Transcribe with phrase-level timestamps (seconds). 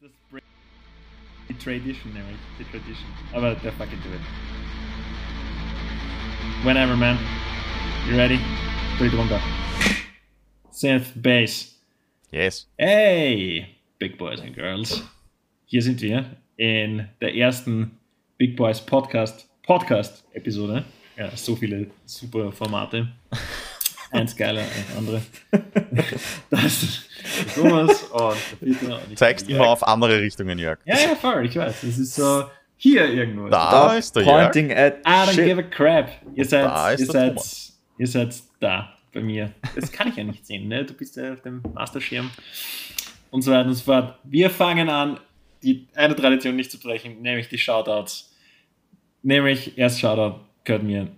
[0.00, 0.10] Das
[1.50, 2.38] die Tradition, eh, nämlich.
[2.58, 3.10] Die Tradition.
[3.32, 4.20] Oh, Aber der fucking do it.
[6.64, 7.18] Whenever, man.
[8.08, 8.38] You ready?
[8.98, 9.38] 3, 2, 1, go.
[10.70, 11.78] Synth Bass.
[12.30, 12.66] Yes.
[12.78, 15.02] Hey, Big Boys and Girls.
[15.66, 16.24] Hier sind wir
[16.56, 17.98] in der ersten
[18.38, 20.86] Big Boys Podcast Podcast Episode.
[21.16, 21.24] Eh?
[21.24, 23.08] Ja, so viele super Formate.
[24.12, 25.20] Eins geiler als andere.
[26.50, 27.09] Das
[27.54, 29.00] Thomas und der Peter.
[29.08, 29.72] Und Zeigst du bin mal Jörg.
[29.72, 30.78] auf andere Richtungen, Jörg.
[30.84, 31.80] Ja, ja, voll, ich weiß.
[31.82, 32.44] Das ist so
[32.76, 33.48] hier irgendwo.
[33.48, 34.52] Da ist der Jörg.
[34.52, 35.44] Pointing at I don't shit.
[35.44, 36.10] give a crap.
[36.34, 37.80] Ihr seid, da ist ihr der seid, Thomas.
[37.98, 39.52] ihr seid da bei mir.
[39.74, 40.84] Das kann ich ja nicht sehen, ne?
[40.84, 42.30] Du bist ja auf dem Masterschirm
[43.30, 44.18] und so weiter und so fort.
[44.24, 45.18] Wir fangen an,
[45.62, 48.32] die eine Tradition nicht zu brechen, nämlich die Shoutouts.
[49.22, 51.08] Nämlich, erst Shoutout gehört mir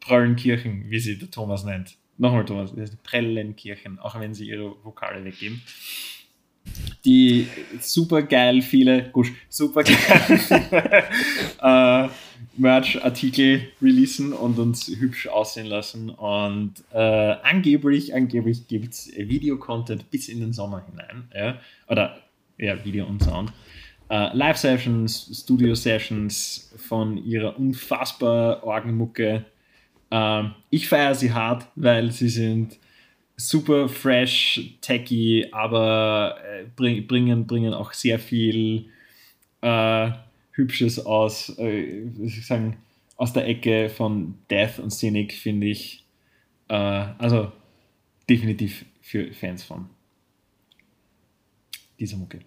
[0.00, 1.96] Pröllenkirchen, wie sie der Thomas nennt.
[2.18, 5.62] Nochmal Thomas, das heißt Prellenkirchen, auch wenn sie ihre Vokale weggeben.
[7.04, 7.46] Die
[7.80, 10.40] super geil viele, gusch, super geil
[12.08, 12.08] äh,
[12.56, 16.10] Merch-Artikel releasen und uns hübsch aussehen lassen.
[16.10, 21.28] Und äh, angeblich, angeblich gibt es Videocontent bis in den Sommer hinein.
[21.34, 21.60] Ja?
[21.88, 22.18] Oder
[22.58, 23.52] ja, Video und Sound.
[24.08, 29.44] Äh, Live-Sessions, Studio-Sessions von ihrer unfassbar Orgenmucke.
[30.16, 32.78] Ähm, ich feiere sie hart, weil sie sind
[33.36, 38.86] super fresh, techy, aber äh, bring, bringen, bringen auch sehr viel
[39.60, 40.10] äh,
[40.52, 42.76] Hübsches aus, äh, ich sagen,
[43.18, 46.04] aus der Ecke von Death und Cynic, finde ich.
[46.68, 47.52] Äh, also
[48.28, 49.88] definitiv für Fans von
[51.98, 52.40] dieser Mucke.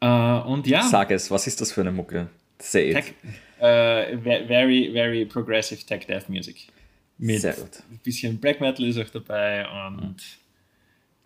[0.00, 0.06] Äh,
[0.48, 2.28] und ja, Sag es, was ist das für eine Mucke?
[2.58, 2.94] Say it.
[2.94, 3.14] Tech,
[3.60, 6.68] äh, ve- very, very progressive Tech Death Music.
[7.18, 7.82] Mit Sehr gut.
[7.90, 10.16] ein bisschen Black Metal ist auch dabei und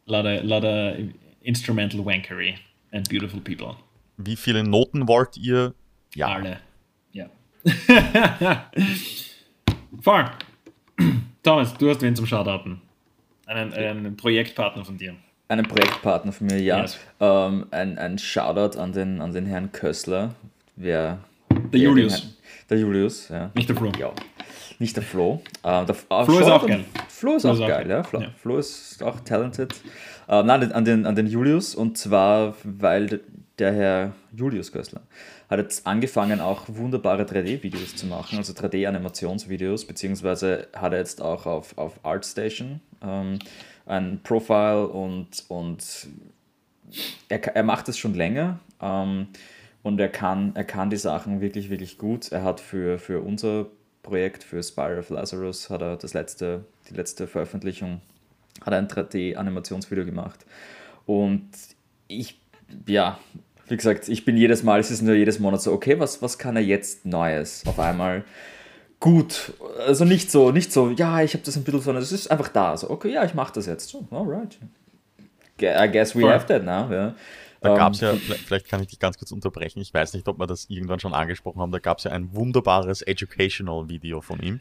[0.07, 0.97] lauter, lauter
[1.41, 2.57] Instrumental Wankery
[2.93, 3.75] and Beautiful People.
[4.19, 5.75] Wie viele Noten wollt ihr?
[6.15, 6.29] Ja.
[6.29, 6.59] Alle.
[7.13, 7.31] Ja.
[10.03, 10.25] Voll.
[11.43, 12.81] Thomas, du hast wen zum Shoutouten?
[13.47, 15.15] Einen, einen Projektpartner von dir.
[15.49, 16.83] Einen Projektpartner von mir, ja.
[16.83, 16.99] Yes.
[17.21, 20.35] Ähm, ein, ein Shoutout an den, an den Herrn Kössler.
[20.77, 21.19] Wer,
[21.51, 22.13] Der wer Julius.
[22.21, 22.35] den Herrn-
[22.71, 23.51] Der Julius, ja.
[23.55, 23.91] Nicht der Flo.
[23.99, 24.13] Ja.
[24.79, 25.43] Nicht der Flo.
[25.65, 26.85] Ähm, der, ah, Flo ist Shoutout auch geil.
[27.09, 28.03] Flo ist Flo auch ist geil, ja.
[28.03, 28.31] Flo, Ja.
[28.41, 29.75] Flo ist auch talented.
[30.29, 33.21] Ähm, nein, an den, an den Julius und zwar, weil
[33.59, 35.03] der Herr Julius Kössler
[35.49, 41.47] hat jetzt angefangen, auch wunderbare 3D-Videos zu machen, also 3D-Animationsvideos, beziehungsweise hat er jetzt auch
[41.47, 43.39] auf, auf ArtStation ähm,
[43.87, 46.09] ein Profile und, und
[47.29, 49.29] er, er macht es schon länger ähm,
[49.83, 52.31] und er kann, er kann die Sachen wirklich, wirklich gut.
[52.31, 53.67] Er hat für, für unser
[54.09, 58.01] Projekt, für Spire of Lazarus, hat er das letzte, die letzte Veröffentlichung,
[58.63, 60.47] hat er ein 3D-Animationsvideo gemacht.
[61.05, 61.49] Und
[62.09, 62.41] ich,
[62.87, 63.19] ja,
[63.69, 66.39] wie gesagt, ich bin jedes Mal, es ist nur jedes Monat so, okay, was, was
[66.39, 68.25] kann er jetzt Neues auf einmal?
[69.01, 69.53] Gut,
[69.87, 72.49] also nicht so, nicht so, ja, ich habe das ein bisschen, sondern es ist einfach
[72.49, 72.77] da.
[72.77, 73.91] So, okay, ja, ich mache das jetzt.
[73.91, 74.59] So, alright.
[75.61, 77.15] I guess we have that now, ja.
[77.61, 80.29] Da Ähm, gab es ja, vielleicht kann ich dich ganz kurz unterbrechen, ich weiß nicht,
[80.29, 84.41] ob wir das irgendwann schon angesprochen haben, da gab es ja ein wunderbares Educational-Video von
[84.41, 84.61] ihm,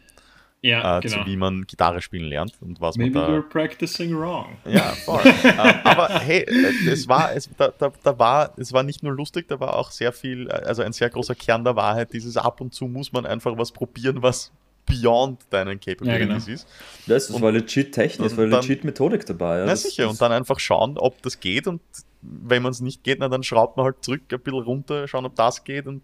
[0.61, 1.17] Ja, äh, genau.
[1.23, 3.37] zu wie man Gitarre spielen lernt und was Maybe man da...
[3.37, 4.57] you're practicing wrong.
[4.65, 5.21] Ja, voll.
[5.43, 9.13] ähm, aber hey, äh, es war, es, da, da, da war, es war nicht nur
[9.13, 12.13] lustig, da war auch sehr viel, äh, also ein sehr großer Kern der Wahrheit.
[12.13, 14.51] Dieses ab und zu muss man einfach was probieren, was
[14.87, 16.55] beyond deinen Capabilities genau.
[16.55, 16.67] ist.
[17.07, 19.59] Das, das war legit Technik, das und war dann- legit Methodik dabei.
[19.59, 19.65] Ja.
[19.65, 21.81] Na das, sicher, das, und dann einfach schauen, ob das geht und
[22.21, 25.25] wenn man es nicht geht, na, dann schraubt man halt zurück, ein bisschen runter, schauen,
[25.25, 26.01] ob das geht und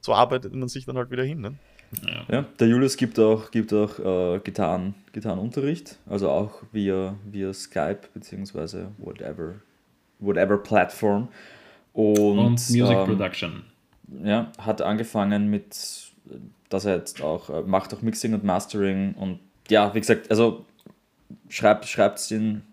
[0.00, 1.40] so arbeitet man sich dann halt wieder hin.
[1.40, 1.54] Ne?
[2.30, 8.00] Ja, der Julius gibt auch, gibt auch äh, Gitarren, Gitarrenunterricht, also auch via, via Skype
[8.14, 9.54] beziehungsweise whatever,
[10.18, 11.28] whatever Plattform.
[11.92, 13.64] Und, Und Music ähm, Production.
[14.24, 16.10] ja, hat angefangen mit,
[16.70, 20.64] dass er jetzt auch äh, macht auch Mixing und Mastering und ja, wie gesagt, also
[21.50, 22.28] schreibt schreibt's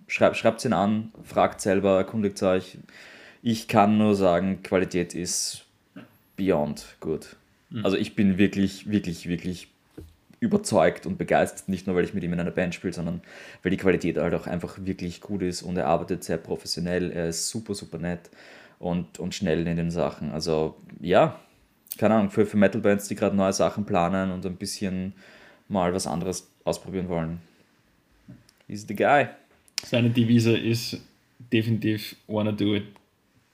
[0.09, 2.77] ihn, schreibt ihn an, fragt selber, erkundigt euch.
[3.41, 5.65] Ich kann nur sagen, Qualität ist
[6.35, 7.35] beyond gut.
[7.83, 9.69] Also ich bin wirklich, wirklich, wirklich
[10.39, 13.21] überzeugt und begeistert, nicht nur weil ich mit ihm in einer Band spiele, sondern
[13.61, 17.27] weil die Qualität halt auch einfach wirklich gut ist und er arbeitet sehr professionell, er
[17.27, 18.29] ist super, super nett
[18.79, 20.31] und, und schnell in den Sachen.
[20.31, 21.39] Also ja,
[21.97, 25.13] keine Ahnung, für, für Metal-Bands, die gerade neue Sachen planen und ein bisschen
[25.67, 27.39] mal was anderes ausprobieren wollen.
[28.67, 29.27] He's the guy.
[29.85, 30.97] Seine Devise ist
[31.51, 32.85] definitiv wanna do it,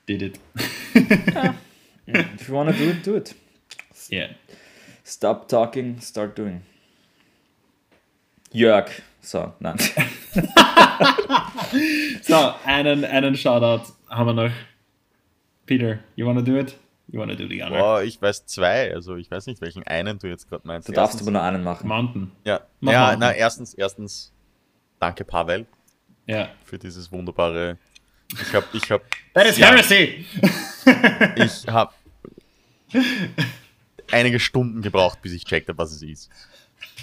[0.07, 0.39] did it.
[2.07, 3.36] If you wanna do it, do it.
[4.12, 4.30] Yeah.
[5.04, 6.62] Stop talking, start doing.
[8.51, 8.89] Jörg.
[9.22, 9.77] So, nein.
[12.22, 14.51] So, einen, einen Shoutout haben wir noch.
[15.66, 16.77] Peter, you wanna do it?
[17.07, 17.80] You wanna do the honor?
[17.80, 20.88] Boah, ich weiß zwei, also ich weiß nicht, welchen einen du jetzt gerade meinst.
[20.88, 21.88] Du darfst Erstens- aber nur einen machen.
[21.88, 22.31] Mountain.
[22.45, 23.18] Ja, Mach ja mal.
[23.18, 24.31] na, erstens, erstens,
[25.00, 25.66] danke Pavel
[26.27, 26.50] Ja.
[26.63, 27.77] für dieses wunderbare.
[28.42, 29.68] Ich habe, ich habe, That is Ja.
[29.68, 30.25] heresy!
[31.36, 31.94] ich habe
[34.12, 36.30] einige Stunden gebraucht, bis ich checkt habe, was es ist.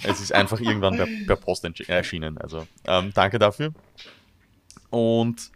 [0.02, 2.38] Es ist einfach irgendwann per, per Post erschienen.
[2.38, 3.72] Also ähm, danke dafür.
[4.90, 5.50] Und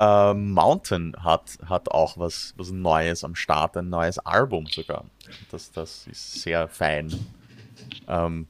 [0.00, 5.04] ähm, Mountain hat, hat auch was, was Neues am Start, ein neues Album sogar.
[5.50, 7.12] Das, das ist sehr fein.
[8.08, 8.46] Ähm,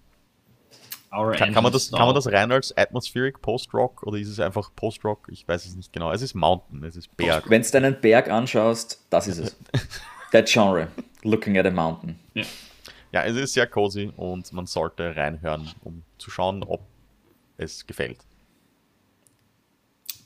[1.15, 4.41] Our kann, kann, man das, kann man das rein als Atmospheric Post-Rock oder ist es
[4.41, 5.29] einfach Post-Rock?
[5.31, 6.11] Ich weiß es nicht genau.
[6.11, 7.51] Es ist Mountain, es ist Berg.
[7.51, 9.57] Wenn du deinen Berg anschaust, das ist es.
[10.33, 10.89] That genre.
[11.23, 12.19] Looking at a mountain.
[12.35, 12.45] Ja.
[13.13, 16.81] Ja, es ist sehr cozy und man sollte reinhören, um zu schauen, ob
[17.59, 18.19] es gefällt.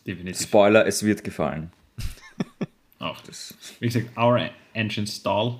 [0.06, 0.41] Definitiv.
[0.41, 1.73] Spoiler, es wird gefallen.
[3.00, 3.55] Auch das.
[3.81, 5.59] Wie gesagt, Our Engine Stall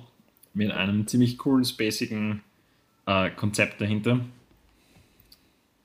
[0.53, 2.43] mit einem ziemlich coolen, spacigen
[3.05, 4.21] äh, Konzept dahinter.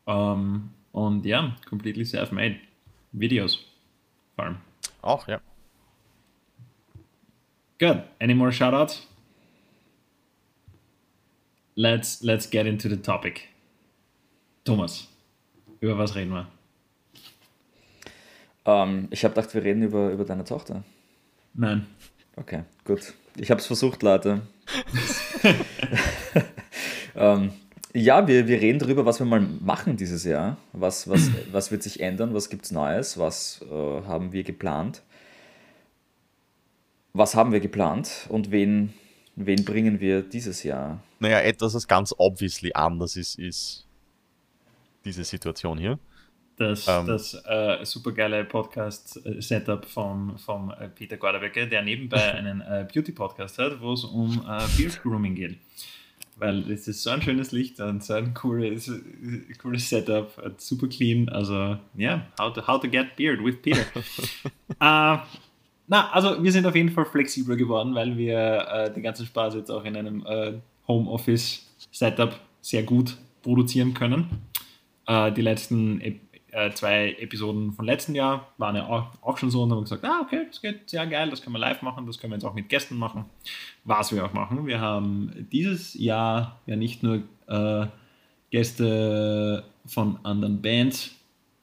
[0.06, 2.56] Ähm, und ja, completely self-made.
[3.12, 3.64] Videos.
[4.34, 4.56] Vor allem.
[5.02, 5.40] Auch, ja.
[7.78, 8.02] Good.
[8.20, 9.06] Any more shoutouts?
[11.74, 13.48] Let's, let's get into the topic.
[14.64, 15.08] Thomas,
[15.80, 16.46] über was reden wir?
[18.64, 20.84] Ähm, ich habe gedacht, wir reden über, über deine Tochter.
[21.54, 21.86] Nein.
[22.36, 23.14] Okay, gut.
[23.36, 24.42] Ich habe es versucht, Leute.
[27.16, 27.52] ähm,
[27.94, 30.56] ja, wir, wir reden darüber, was wir mal machen dieses Jahr.
[30.72, 32.34] Was, was, was wird sich ändern?
[32.34, 33.18] Was gibt es Neues?
[33.18, 33.74] Was äh,
[34.06, 35.02] haben wir geplant?
[37.12, 38.26] Was haben wir geplant?
[38.30, 38.94] Und wen,
[39.36, 41.02] wen bringen wir dieses Jahr?
[41.20, 43.86] Naja, etwas, was ganz obviously anders ist, ist
[45.04, 45.98] diese Situation hier.
[46.56, 47.06] Das, Ähm.
[47.06, 53.80] das äh, supergeile Podcast-Setup vom, vom äh, Peter Gordebecker, der nebenbei einen äh, Beauty-Podcast hat,
[53.80, 55.58] wo es um äh, Beard Grooming geht.
[56.36, 58.90] Weil es ist so ein schönes Licht und so ein cooles,
[59.60, 61.28] cooles Setup, super clean.
[61.28, 63.80] Also, ja, how, to, how to get beard with Peter.
[64.80, 65.18] äh,
[65.88, 69.54] na, also wir sind auf jeden Fall flexibler geworden, weil wir äh, den ganzen Spaß
[69.54, 70.54] jetzt auch in einem äh,
[70.88, 74.26] Homeoffice-Setup sehr gut produzieren können.
[75.08, 76.20] Die letzten Ep
[76.52, 80.04] äh, zwei Episoden von letzten Jahr waren ja auch, auch schon so und haben gesagt,
[80.04, 82.44] ah, okay, das geht sehr geil, das können wir live machen, das können wir jetzt
[82.44, 83.24] auch mit Gästen machen.
[83.84, 84.66] Was wir auch machen.
[84.66, 87.86] Wir haben dieses Jahr ja nicht nur äh,
[88.50, 91.16] Gäste von anderen Bands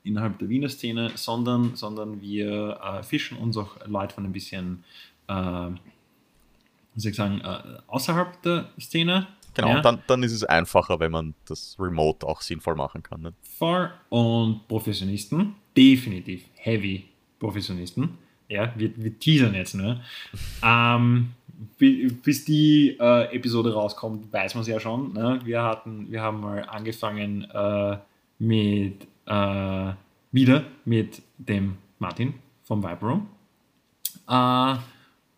[0.03, 4.83] innerhalb der Wiener Szene, sondern, sondern wir äh, fischen uns auch Leute von ein bisschen,
[5.27, 9.27] äh, wie soll ich sagen, äh, außerhalb der Szene.
[9.61, 9.77] Genau, Ja.
[9.77, 13.21] und dann, dann ist es einfacher, wenn man das Remote auch sinnvoll machen kann.
[13.21, 13.33] Ne?
[13.57, 17.05] Voll und Professionisten, definitiv heavy
[17.39, 18.17] Professionisten.
[18.47, 19.99] Ja, wir, wir teasern jetzt nur.
[20.63, 21.31] Ähm,
[21.77, 25.13] bi- bis die äh, Episode rauskommt, weiß man es ja schon.
[25.13, 25.39] Ne?
[25.43, 27.97] Wir hatten, wir haben mal angefangen äh,
[28.39, 29.93] mit äh,
[30.31, 32.33] wieder mit dem Martin
[32.63, 32.83] vom.
[32.85, 34.75] Äh,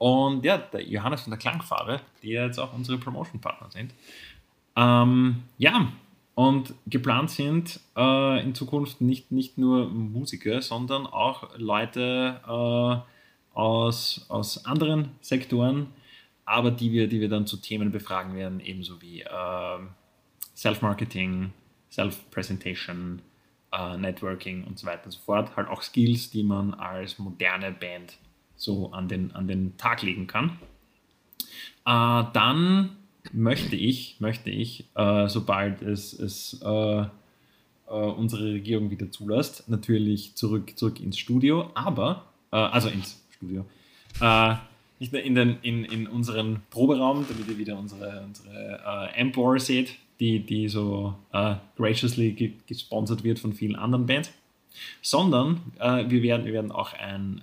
[0.01, 3.93] und ja, der Johannes von der Klangfarbe, die jetzt auch unsere Promotion-Partner sind.
[4.75, 5.91] Ähm, ja,
[6.33, 14.25] und geplant sind äh, in Zukunft nicht, nicht nur Musiker, sondern auch Leute äh, aus,
[14.27, 15.93] aus anderen Sektoren,
[16.45, 19.89] aber die wir, die wir dann zu Themen befragen werden, ebenso wie ähm,
[20.55, 21.53] Self-Marketing,
[21.91, 23.21] Self-Presentation,
[23.71, 25.55] äh, Networking und so weiter und so fort.
[25.55, 28.17] Halt auch Skills, die man als moderne Band
[28.61, 30.59] so an den, an den Tag legen kann.
[31.85, 32.91] Äh, dann
[33.33, 37.07] möchte ich, möchte ich, äh, sobald es, es äh, äh,
[37.89, 43.65] unsere Regierung wieder zulässt, natürlich zurück, zurück ins Studio, aber, äh, also ins Studio,
[44.21, 44.55] äh,
[44.99, 49.59] nicht nur in, den, in, in unseren Proberaum, damit ihr wieder unsere, unsere äh, Empor
[49.59, 51.15] seht, die, die so
[51.75, 54.31] graciously ge gesponsert wird von vielen anderen Bands,
[55.01, 57.41] sondern wir, werden, wir werden auch ein,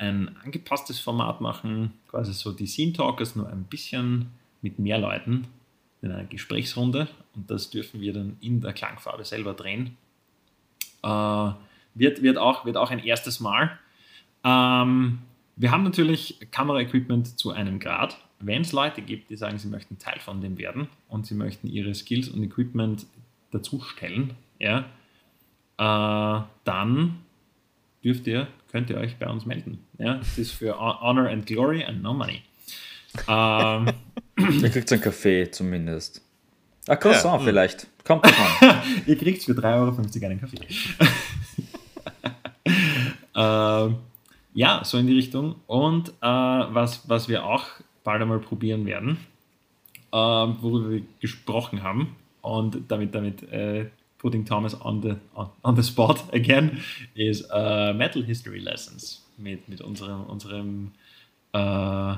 [0.00, 4.30] ein angepasstes Format machen, quasi so die Scene Talkers, nur ein bisschen
[4.62, 5.46] mit mehr Leuten
[6.02, 9.96] in einer Gesprächsrunde und das dürfen wir dann in der Klangfarbe selber drehen.
[11.02, 11.50] Äh,
[11.94, 13.78] wird, wird, auch, wird auch ein erstes Mal.
[14.42, 15.18] Ähm,
[15.56, 18.16] wir haben natürlich Kameraequipment zu einem Grad.
[18.38, 21.66] Wenn es Leute gibt, die sagen, sie möchten Teil von dem werden und sie möchten
[21.68, 23.06] ihre Skills und Equipment
[23.50, 24.86] dazustellen, ja,
[25.76, 27.18] äh, dann
[28.04, 29.84] dürft ihr, könnt ihr euch bei uns melden.
[29.98, 32.42] Ja, das ist für Honor and Glory and no money.
[33.28, 33.92] Ähm,
[34.36, 36.22] Ihr kriegt so einen Kaffee zumindest.
[36.86, 37.86] Ah, Croissant Ja, vielleicht.
[38.04, 38.32] Kommt an.
[39.06, 40.58] ihr kriegt für 3,50 Euro einen Kaffee.
[43.34, 43.96] ähm,
[44.54, 45.56] ja, so in die Richtung.
[45.66, 47.66] Und äh, was, was wir auch
[48.04, 49.18] bald einmal probieren werden,
[50.12, 53.86] äh, worüber wir gesprochen haben, und damit, damit äh,
[54.20, 56.82] putting Thomas on the, on, on the spot again,
[57.14, 60.92] ist uh, Metal History Lessons mit, mit unserem, unserem
[61.56, 62.16] uh,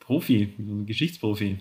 [0.00, 0.54] Profi,
[0.86, 1.58] Geschichtsprofi.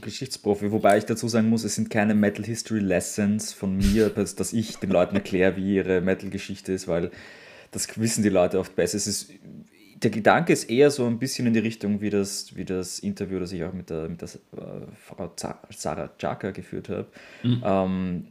[0.00, 4.36] Geschichtsprofi, wobei ich dazu sagen muss, es sind keine Metal History Lessons von mir, dass,
[4.36, 7.10] dass ich den Leuten erkläre, wie ihre Metal-Geschichte ist, weil
[7.72, 8.96] das wissen die Leute oft besser.
[8.96, 9.32] Es ist,
[9.96, 13.40] der Gedanke ist eher so ein bisschen in die Richtung, wie das, wie das Interview,
[13.40, 15.32] das ich auch mit der, mit der äh, Frau
[15.70, 17.06] Sarah Jaka geführt habe.
[17.42, 17.62] Mhm.
[17.64, 18.26] Ähm,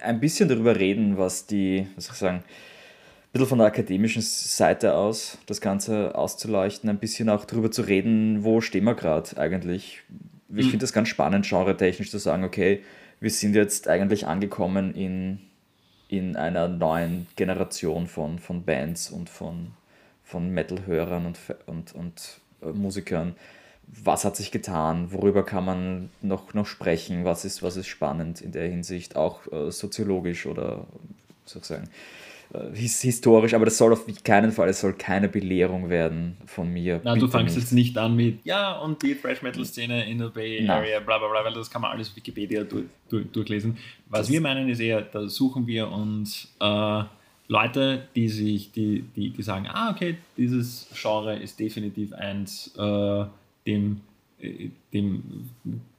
[0.00, 4.22] ein bisschen darüber reden, was die, was soll ich sagen, ein bisschen von der akademischen
[4.22, 9.36] Seite aus das Ganze auszuleuchten, ein bisschen auch darüber zu reden, wo stehen wir gerade
[9.36, 10.02] eigentlich.
[10.48, 10.70] Ich mhm.
[10.70, 12.82] finde das ganz spannend, genre-technisch zu sagen, okay,
[13.20, 15.40] wir sind jetzt eigentlich angekommen in,
[16.08, 19.72] in einer neuen Generation von, von Bands und von,
[20.24, 23.34] von Metal-Hörern und, und, und äh, Musikern.
[24.04, 25.12] Was hat sich getan?
[25.12, 27.24] Worüber kann man noch, noch sprechen?
[27.24, 30.86] Was ist, was ist spannend in der Hinsicht, auch äh, soziologisch oder
[31.44, 31.88] sozusagen
[32.52, 37.00] äh, historisch, aber das soll auf keinen Fall, es soll keine Belehrung werden von mir.
[37.04, 37.64] Na, du fängst nicht.
[37.64, 41.18] jetzt nicht an mit, ja, und die Thrash Metal Szene in der Bay Area, bla
[41.18, 43.76] bla bla, weil das kann man alles Wikipedia durch, durch, durchlesen.
[44.08, 47.02] Was das wir meinen ist eher, da suchen wir uns äh,
[47.48, 53.24] Leute, die sich, die, die, die sagen, ah, okay, dieses Genre ist definitiv eins, äh,
[53.68, 54.00] dem,
[54.40, 55.50] äh, dem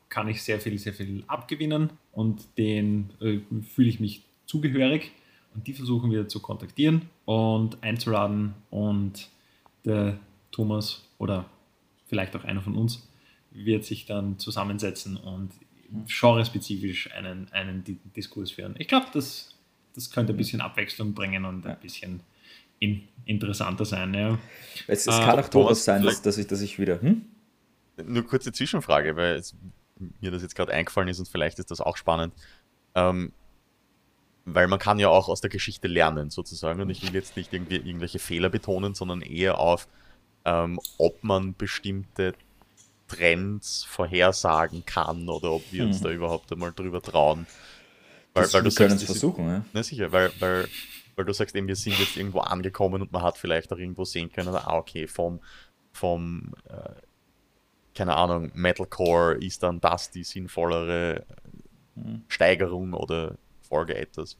[0.10, 5.12] kann ich sehr viel, sehr viel abgewinnen und den äh, fühle ich mich zugehörig
[5.54, 9.30] und die versuchen wir zu kontaktieren und einzuladen und
[9.86, 10.20] der
[10.52, 11.46] Thomas oder
[12.08, 13.08] vielleicht auch einer von uns
[13.52, 15.52] wird sich dann zusammensetzen und
[16.08, 17.84] genrespezifisch einen, einen
[18.16, 18.76] Diskurs führen.
[18.78, 19.56] Ich glaube, das,
[19.96, 22.22] das könnte ein bisschen Abwechslung bringen und ein bisschen
[22.80, 24.14] in, interessanter sein.
[24.14, 24.38] Ja.
[24.88, 27.02] Es, es kann äh, auch durchaus sein, dass, dass, ich, dass ich wieder.
[27.02, 27.26] Hm?
[28.06, 29.56] Nur kurze Zwischenfrage, weil es,
[30.20, 32.34] mir das jetzt gerade eingefallen ist und vielleicht ist das auch spannend.
[32.96, 33.32] Ähm,
[34.46, 36.82] weil man kann ja auch aus der Geschichte lernen, sozusagen.
[36.82, 39.88] Und ich will jetzt nicht irgendwie irgendwelche Fehler betonen, sondern eher auf,
[40.46, 42.34] ähm, ob man bestimmte
[43.08, 46.04] Trends vorhersagen kann oder ob wir uns mhm.
[46.04, 47.48] da überhaupt einmal drüber trauen.
[48.34, 49.66] Weil, das, weil wir können es versuchen, ja.
[49.74, 50.68] Na sicher, weil, weil,
[51.16, 54.06] weil du sagst eben, wir sind jetzt irgendwo angekommen und man hat vielleicht auch irgendwo
[54.06, 55.40] sehen können, ah, okay, vom,
[55.92, 56.92] vom äh,
[58.00, 61.26] keine Ahnung, Metalcore ist dann das die sinnvollere
[61.96, 62.22] mhm.
[62.30, 64.38] Steigerung oder Folge etwas.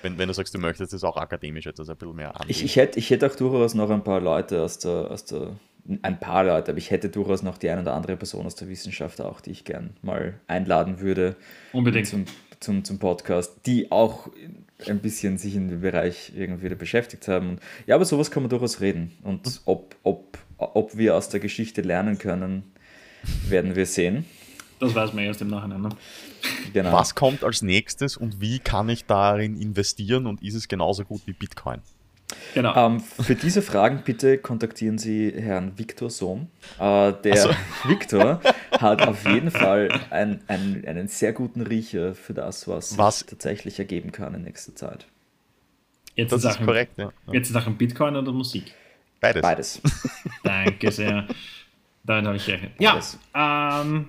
[0.00, 2.48] Wenn, wenn du sagst, du möchtest es auch akademisch etwas ein bisschen mehr angehen.
[2.48, 5.56] Ich, ich, hätte, ich hätte auch durchaus noch ein paar Leute aus der, aus der,
[6.00, 8.70] ein paar Leute, aber ich hätte durchaus noch die eine oder andere Person aus der
[8.70, 11.36] Wissenschaft auch, die ich gern mal einladen würde.
[11.74, 12.06] Unbedingt.
[12.06, 12.24] Zum,
[12.60, 14.30] zum, zum Podcast, die auch
[14.86, 17.58] ein bisschen sich in dem Bereich irgendwie beschäftigt haben.
[17.86, 19.12] Ja, aber sowas kann man durchaus reden.
[19.22, 19.52] Und mhm.
[19.66, 22.72] ob, ob, ob wir aus der Geschichte lernen können,
[23.48, 24.24] werden wir sehen.
[24.80, 25.82] Das weiß man erst im Nachhinein.
[25.82, 25.90] Ne?
[26.72, 26.92] Genau.
[26.92, 31.22] Was kommt als nächstes und wie kann ich darin investieren und ist es genauso gut
[31.26, 31.80] wie Bitcoin?
[32.54, 32.74] Genau.
[32.74, 36.48] Ähm, für diese Fragen bitte kontaktieren Sie Herrn Viktor Sohm.
[36.78, 37.50] Äh, der so.
[37.84, 38.40] Viktor
[38.72, 43.20] hat auf jeden Fall ein, ein, einen sehr guten Riecher für das, was, was?
[43.20, 45.06] sich tatsächlich ergeben kann in nächster Zeit.
[46.14, 47.12] Jetzt das ist Sachen, korrekt, ja.
[47.32, 48.74] Jetzt Sachen Bitcoin oder Musik?
[49.20, 49.42] Beides.
[49.42, 49.80] Beides.
[50.42, 51.26] Danke sehr.
[52.04, 52.72] Damit habe ich gerechnet.
[52.78, 53.00] Ja,
[53.34, 54.06] ähm,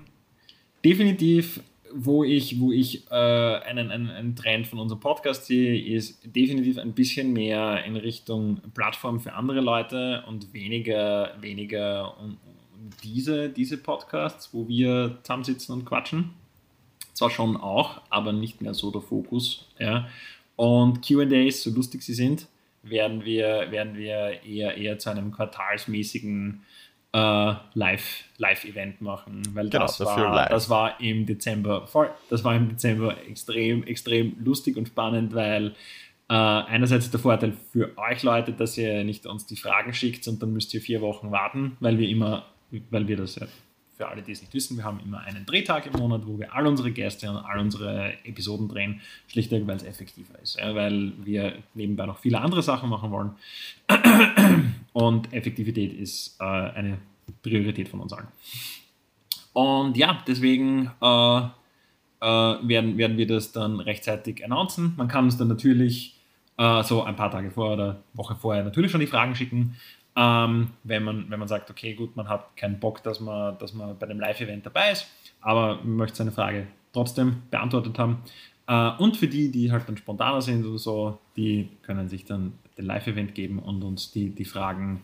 [0.84, 1.62] definitiv,
[1.94, 6.80] wo ich, wo ich äh, einen, einen, einen Trend von unserem Podcast sehe, ist definitiv
[6.80, 13.50] ein bisschen mehr in Richtung Plattform für andere Leute und weniger, weniger um, um diese,
[13.50, 16.32] diese Podcasts, wo wir zusammensitzen und quatschen.
[17.14, 19.68] Zwar schon auch, aber nicht mehr so der Fokus.
[19.78, 20.08] Ja.
[20.56, 22.48] Und QAs, so lustig sie sind,
[22.82, 26.64] werden wir, werden wir eher, eher zu einem quartalsmäßigen
[27.14, 32.56] äh, Live, Live-Event machen, weil genau, das, war, das war im Dezember voll, das war
[32.56, 35.76] im Dezember extrem, extrem lustig und spannend, weil
[36.30, 40.42] äh, einerseits der Vorteil für euch Leute, dass ihr nicht uns die Fragen schickt und
[40.42, 42.46] dann müsst ihr vier Wochen warten, weil wir immer,
[42.90, 43.48] weil wir das ja
[44.04, 46.54] für alle, die es nicht wissen, wir haben immer einen Drehtag im Monat, wo wir
[46.54, 51.14] all unsere Gäste und all unsere Episoden drehen, schlichtweg, weil es effektiver ist, ja, weil
[51.24, 53.32] wir nebenbei noch viele andere Sachen machen wollen.
[54.94, 56.98] Und Effektivität ist äh, eine
[57.42, 58.28] Priorität von uns allen.
[59.54, 61.48] Und ja, deswegen äh, äh,
[62.22, 64.94] werden, werden wir das dann rechtzeitig announcen.
[64.98, 66.20] Man kann uns dann natürlich
[66.58, 69.76] äh, so ein paar Tage vorher oder Woche vorher natürlich schon die Fragen schicken.
[70.16, 73.74] Ähm, wenn, man, wenn man sagt, okay, gut, man hat keinen Bock, dass man, dass
[73.74, 75.08] man bei dem Live-Event dabei ist,
[75.42, 78.24] aber man möchte seine Frage trotzdem beantwortet haben,
[78.68, 82.54] äh, und für die, die halt dann spontaner sind oder so, die können sich dann
[82.78, 85.04] den Live-Event geben und uns die, die Fragen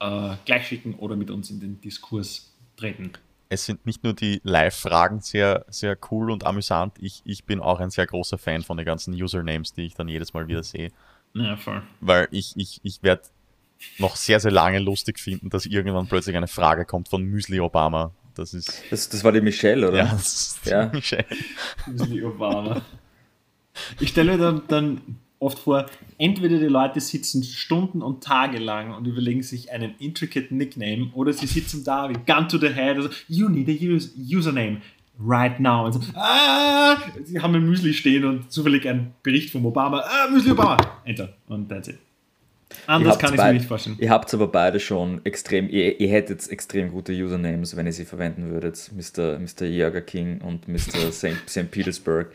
[0.00, 3.12] äh, gleich schicken oder mit uns in den Diskurs treten.
[3.48, 6.92] Es sind nicht nur die Live-Fragen sehr, sehr cool und amüsant.
[7.00, 10.08] Ich, ich bin auch ein sehr großer Fan von den ganzen Usernames, die ich dann
[10.08, 10.90] jedes Mal wieder sehe.
[11.32, 11.82] Ja, voll.
[12.00, 13.22] Weil ich, ich, ich werde
[13.98, 18.12] noch sehr, sehr lange lustig finden, dass irgendwann plötzlich eine Frage kommt von Müsli Obama.
[18.34, 18.82] Das ist.
[18.90, 19.98] Das, das war die Michelle, oder?
[19.98, 20.90] Ja, das ist die Ja.
[20.92, 21.26] Michelle.
[21.86, 22.82] Müsli Obama.
[24.00, 25.00] Ich stelle mir dann, dann
[25.38, 25.86] oft vor,
[26.18, 31.32] entweder die Leute sitzen Stunden und Tage lang und überlegen sich einen intricate Nickname oder
[31.32, 34.78] sie sitzen da wie Gun to the Head, also you need a use, Username
[35.20, 35.84] right now.
[35.86, 40.28] Und so, ah, sie haben ein Müsli stehen und zufällig ein Bericht vom Obama, ah,
[40.30, 41.98] Müsli Obama, enter und that's it.
[42.86, 43.96] Anders Ihr kann ich mir nicht vorstellen.
[44.00, 48.04] Ihr habt aber beide schon extrem, ihr, ihr hättet extrem gute Usernames, wenn ihr sie
[48.04, 48.90] verwenden würdet.
[48.94, 49.38] Mr.
[49.38, 49.66] Mr.
[49.66, 51.12] Jäger King und Mr.
[51.12, 51.48] St.
[51.48, 51.70] St.
[51.70, 52.32] Petersburg.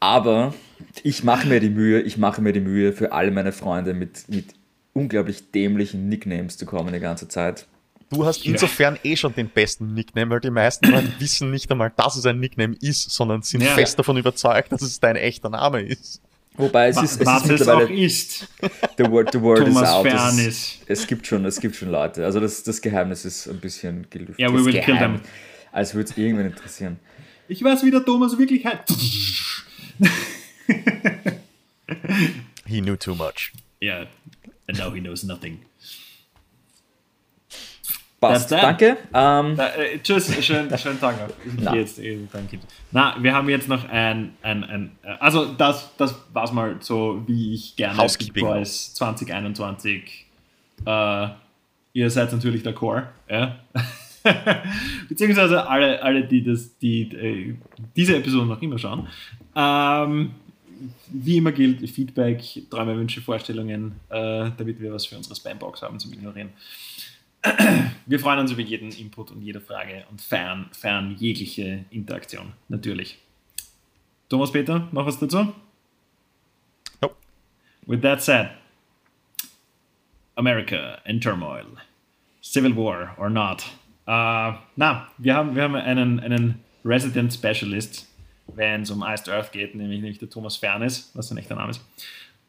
[0.00, 0.54] Aber
[1.02, 4.28] ich mache mir die Mühe, ich mache mir die Mühe, für alle meine Freunde mit,
[4.28, 4.46] mit
[4.92, 7.66] unglaublich dämlichen Nicknames zu kommen die ganze Zeit.
[8.12, 11.92] Du hast insofern eh schon den besten Nickname, weil die meisten Leute wissen nicht einmal,
[11.94, 13.68] dass es ein Nickname ist, sondern sind Ja.
[13.74, 16.20] fest davon überzeugt, dass es dein echter Name ist.
[16.60, 18.48] Wobei es ist, es Was ist es auch mittlerweile, ist.
[18.98, 20.06] the word, the word Thomas is out.
[20.06, 20.78] Es, Fernis.
[20.86, 22.24] es, gibt schon, es gibt schon Leute.
[22.24, 24.38] Also das, das Geheimnis ist ein bisschen gelüftet.
[24.38, 25.20] Ja, we Das will kill Geheim- them.
[25.72, 26.98] Als würde es irgendwen interessieren.
[27.48, 28.92] Ich weiß, wie der Thomas wirklich heißt.
[32.66, 33.52] He knew too much.
[33.80, 34.06] Ja,
[34.68, 35.58] and now he knows nothing.
[38.20, 38.98] Passt, danke.
[39.14, 41.34] Ähm, Na, äh, tschüss, schönen, schönen Tag noch.
[41.46, 41.72] Ich Na.
[41.72, 41.98] gehe jetzt,
[42.30, 42.58] danke.
[42.92, 47.22] Na, wir haben jetzt noch ein, ein, ein äh, also das, das war's mal so,
[47.26, 48.34] wie ich gerne Housekeeping.
[48.34, 50.26] Big Boys 2021,
[50.84, 51.28] äh,
[51.94, 53.56] ihr seid natürlich der Core, ja.
[55.08, 57.54] Beziehungsweise alle, alle die, das, die äh,
[57.96, 59.08] diese Episode noch immer schauen.
[59.56, 60.32] Ähm,
[61.08, 65.98] wie immer gilt, Feedback, Träume, Wünsche, Vorstellungen, äh, damit wir was für unsere Spambox haben
[65.98, 66.50] zum Ignorieren.
[68.06, 73.18] Wir freuen uns über jeden Input und jede Frage und fern, fern jegliche Interaktion, natürlich.
[74.28, 75.52] Thomas Peter, noch was dazu?
[77.00, 77.16] Nope.
[77.86, 78.50] With that said,
[80.36, 81.66] America in turmoil.
[82.42, 83.62] Civil War or not.
[84.06, 88.08] Äh, na, wir haben, wir haben einen, einen Resident Specialist,
[88.54, 91.70] wenn es um Iced Earth geht, nämlich, nämlich der Thomas Fernes, was sein echter Name
[91.70, 91.80] ist.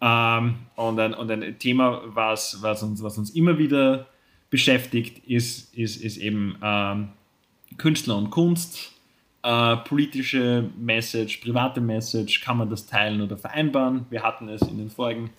[0.02, 4.08] Ähm, und, ein, und ein Thema, was, was, uns, was uns immer wieder
[4.52, 7.10] beschäftigt, ist, ist, ist eben ähm,
[7.78, 8.92] Künstler und Kunst,
[9.42, 14.06] äh, politische Message, private Message, kann man das teilen oder vereinbaren?
[14.12, 15.32] Wir hatten es in den vorigen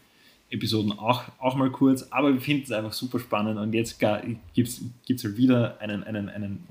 [0.51, 4.69] Episoden auch, auch mal kurz, aber wir finden es einfach super spannend und jetzt gibt
[4.69, 6.67] es halt wieder einen, einen, einen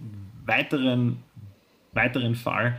[0.45, 1.17] weiteren,
[1.93, 2.77] weiteren Fall.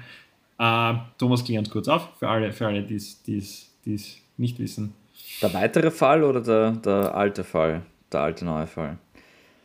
[0.58, 4.94] Äh, Thomas, klär uns kurz auf, für alle, für alle die es nicht wissen.
[5.40, 7.82] der weitere Fall oder der, der alte Fall?
[8.12, 8.98] Der alte neue Fall?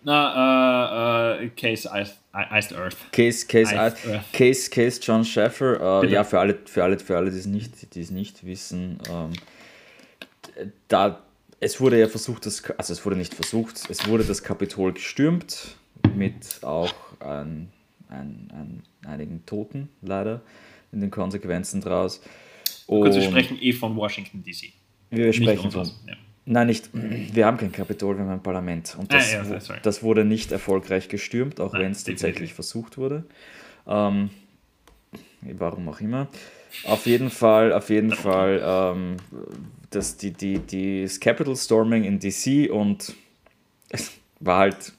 [0.08, 2.96] Na, äh, äh, Case Iced, Iced Earth.
[3.12, 4.32] Case, Case, Iced Case, Earth.
[4.32, 6.02] Case, Case John Schaffer.
[6.02, 9.00] Äh, ja, für alle, für alle, für alle die es nicht, die es nicht wissen.
[9.12, 9.34] Ähm,
[10.88, 11.22] da,
[11.60, 15.76] es wurde ja versucht, das, also es wurde nicht versucht, es wurde das Kapitol gestürmt
[16.16, 17.68] mit auch ein,
[18.08, 20.40] ein, ein, einigen Toten leider
[20.94, 22.22] in den Konsequenzen draus.
[22.88, 24.72] Kurz, wir Und sprechen eh von Washington DC.
[25.10, 25.86] wir sprechen von.
[26.06, 26.14] Ja.
[26.50, 26.90] Nein, nicht.
[26.94, 28.96] Wir haben kein Kapitol, wir haben ein Parlament.
[28.98, 33.26] Und das, Ah, ja, das wurde nicht erfolgreich gestürmt, auch wenn es tatsächlich versucht wurde.
[33.86, 34.30] Ähm,
[35.42, 36.28] warum auch immer.
[36.86, 39.18] Auf jeden Fall, auf jeden Fall, ähm,
[39.90, 43.14] das, die, die, die, das Capitol Storming in DC und
[43.90, 44.94] es war halt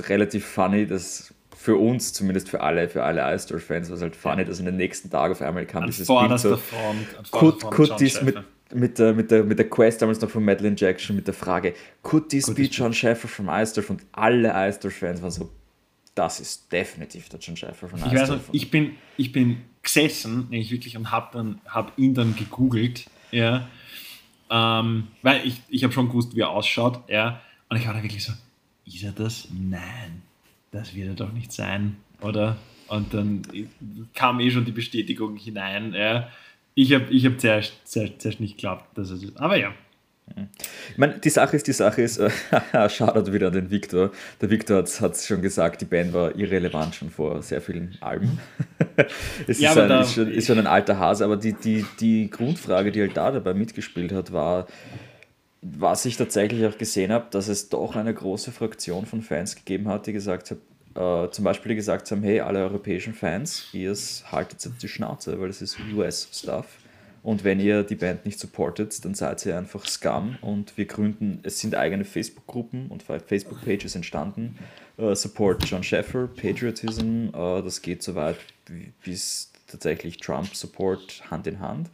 [0.00, 4.44] relativ funny, dass für uns, zumindest für alle, für alle Ice-Store-Fans, war es halt funny,
[4.44, 6.58] dass in den nächsten Tagen auf einmal kam An dieses Bild so,
[7.30, 8.36] Could, could this mit.
[8.74, 11.74] Mit, der, mit, der, mit der Quest damals noch von Madeline Jackson mit der Frage,
[12.02, 13.90] could this Could be John Schäfer from Eisdorf?
[13.90, 15.50] Und alle Eisdorf-Fans waren so,
[16.14, 18.48] das ist definitiv der John Schäfer von Ich weiß noch, Eisdorf.
[18.52, 23.68] ich bin, ich bin gesessen, nämlich wirklich, und habe dann, hab ihn dann gegoogelt, ja,
[24.50, 28.02] ähm, weil ich, ich habe schon gewusst, wie er ausschaut, ja, und ich war da
[28.02, 28.32] wirklich so,
[28.86, 29.48] ist er das?
[29.52, 30.22] Nein,
[30.70, 32.56] das wird er doch nicht sein, oder?
[32.88, 33.42] Und dann
[34.14, 36.28] kam eh schon die Bestätigung hinein, ja.
[36.80, 39.36] Ich habe ich hab zuerst, zuerst, zuerst nicht geglaubt, dass das ist.
[39.36, 39.74] Aber ja,
[40.92, 42.30] Ich meine, die Sache ist, die Sache ist, äh,
[42.88, 44.12] Shoutout wieder an den Victor.
[44.40, 48.38] Der Victor hat es schon gesagt, die Band war irrelevant schon vor sehr vielen Alben.
[49.48, 52.30] es Ja, ist, ein, ist, schon, ist schon ein alter Hase, aber die, die, die
[52.30, 54.68] Grundfrage, die halt da dabei mitgespielt hat, war,
[55.62, 59.88] was ich tatsächlich auch gesehen habe, dass es doch eine große Fraktion von Fans gegeben
[59.88, 60.60] hat, die gesagt haben,
[60.98, 63.96] äh, zum Beispiel gesagt haben, hey, alle europäischen Fans, ihr
[64.32, 66.66] haltet jetzt die Schnauze, weil das ist US-Stuff
[67.22, 71.40] Und wenn ihr die Band nicht supportet, dann seid ihr einfach Scum und wir gründen,
[71.44, 74.58] es sind eigene Facebook-Gruppen und Facebook-Pages entstanden.
[74.98, 78.38] Uh, Support John Sheffer, Patriotism, uh, das geht so weit
[79.04, 81.90] bis tatsächlich Trump-Support Hand in Hand.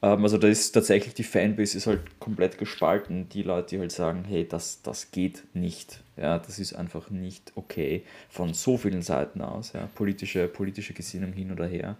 [0.00, 3.28] Um, also da ist tatsächlich die Fanbase ist halt komplett gespalten.
[3.28, 6.03] Die Leute, die halt sagen, hey, das, das geht nicht.
[6.16, 9.72] Ja, das ist einfach nicht okay von so vielen Seiten aus.
[9.72, 11.96] Ja, politische, politische Gesinnung hin oder her.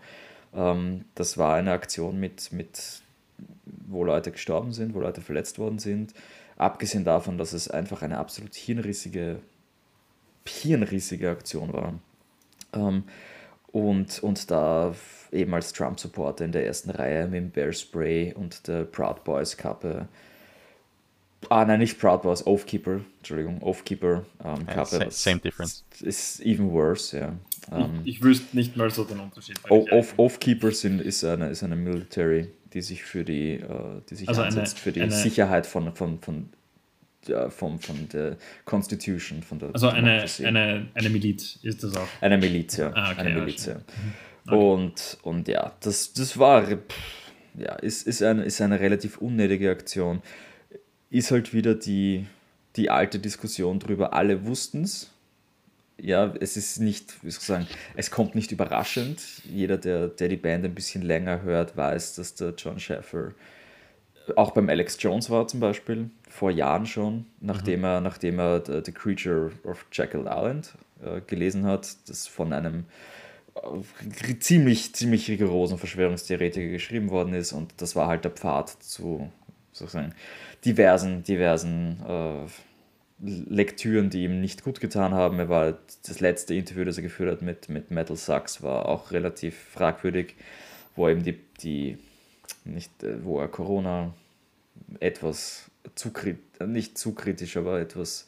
[0.55, 3.03] Ähm, das war eine Aktion mit, mit,
[3.89, 6.15] wo Leute gestorben sind, wo Leute verletzt worden sind.
[6.57, 9.41] Abgesehen davon, dass es einfach eine absolut hirnrissige,
[10.47, 11.95] hirnrissige Aktion war.
[12.73, 13.05] Ähm,
[13.73, 14.95] und, und da
[15.33, 19.57] eben als Trump-Supporter in der ersten Reihe mit dem Bear Spray und der Proud Boys
[19.57, 20.07] Kappe.
[21.51, 24.67] Ah, nein, nicht Proud Boys, Oathkeeper, Entschuldigung, Oathkeeper ähm.
[24.69, 25.85] Yeah, same difference.
[26.01, 27.33] Ist even worse, ja.
[27.73, 29.59] Ähm, ich, ich, wüsste nicht mal so den Unterschied.
[29.69, 34.29] Oath, Oathkeeper sind, ist, eine, ist eine Military, die sich für die, uh, die sich
[34.29, 36.49] also einsetzt eine, für die eine, Sicherheit von, von, von,
[37.27, 42.09] ja, von, von der Constitution, von der Also eine, eine, eine Miliz ist das auch?
[42.21, 42.93] Eine Miliz, ja.
[42.95, 43.75] Ah, okay, eine Miliz, ja.
[43.75, 43.81] Mhm.
[44.47, 44.57] Okay.
[44.57, 46.69] Und, und ja, das, das war,
[47.57, 50.21] ja, ist, ist, eine, ist eine relativ unnötige Aktion.
[51.11, 52.27] Ist halt wieder die,
[52.77, 55.11] die alte Diskussion drüber, alle wussten es,
[55.97, 59.21] ja, es ist nicht, wie soll ich sagen, es kommt nicht überraschend.
[59.45, 63.33] Jeder, der, der die Band ein bisschen länger hört, weiß, dass der John Sheffer
[64.37, 67.85] auch beim Alex Jones war zum Beispiel, vor Jahren schon, nachdem mhm.
[67.85, 72.85] er, nachdem er The, The Creature of Jekyll Island äh, gelesen hat, das von einem
[73.55, 79.31] äh, ziemlich, ziemlich rigorosen Verschwörungstheoretiker geschrieben worden ist und das war halt der Pfad zu
[79.73, 80.15] sozusagen
[80.65, 82.47] diversen, diversen äh,
[83.21, 85.39] Lektüren, die ihm nicht gut getan haben.
[85.39, 85.49] Er
[86.07, 90.35] das letzte Interview, das er geführt hat mit, mit Metal Sucks, war auch relativ fragwürdig,
[90.97, 91.99] wo eben die, die
[92.65, 94.15] nicht, äh, wo er Corona
[95.01, 96.13] etwas zu
[96.67, 98.27] nicht zu kritisch, aber etwas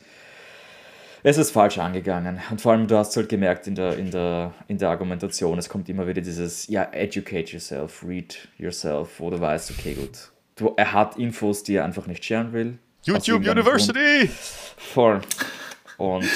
[1.28, 2.40] es ist falsch angegangen.
[2.52, 5.68] Und vor allem, du hast halt gemerkt in der, in der, in der Argumentation, es
[5.68, 10.30] kommt immer wieder dieses, ja, educate yourself, read yourself, wo du weißt, okay, gut.
[10.56, 12.78] Du, er hat Infos, die er einfach nicht sharen will.
[13.04, 14.28] YouTube University!
[14.76, 15.20] Voll.
[15.98, 16.26] Und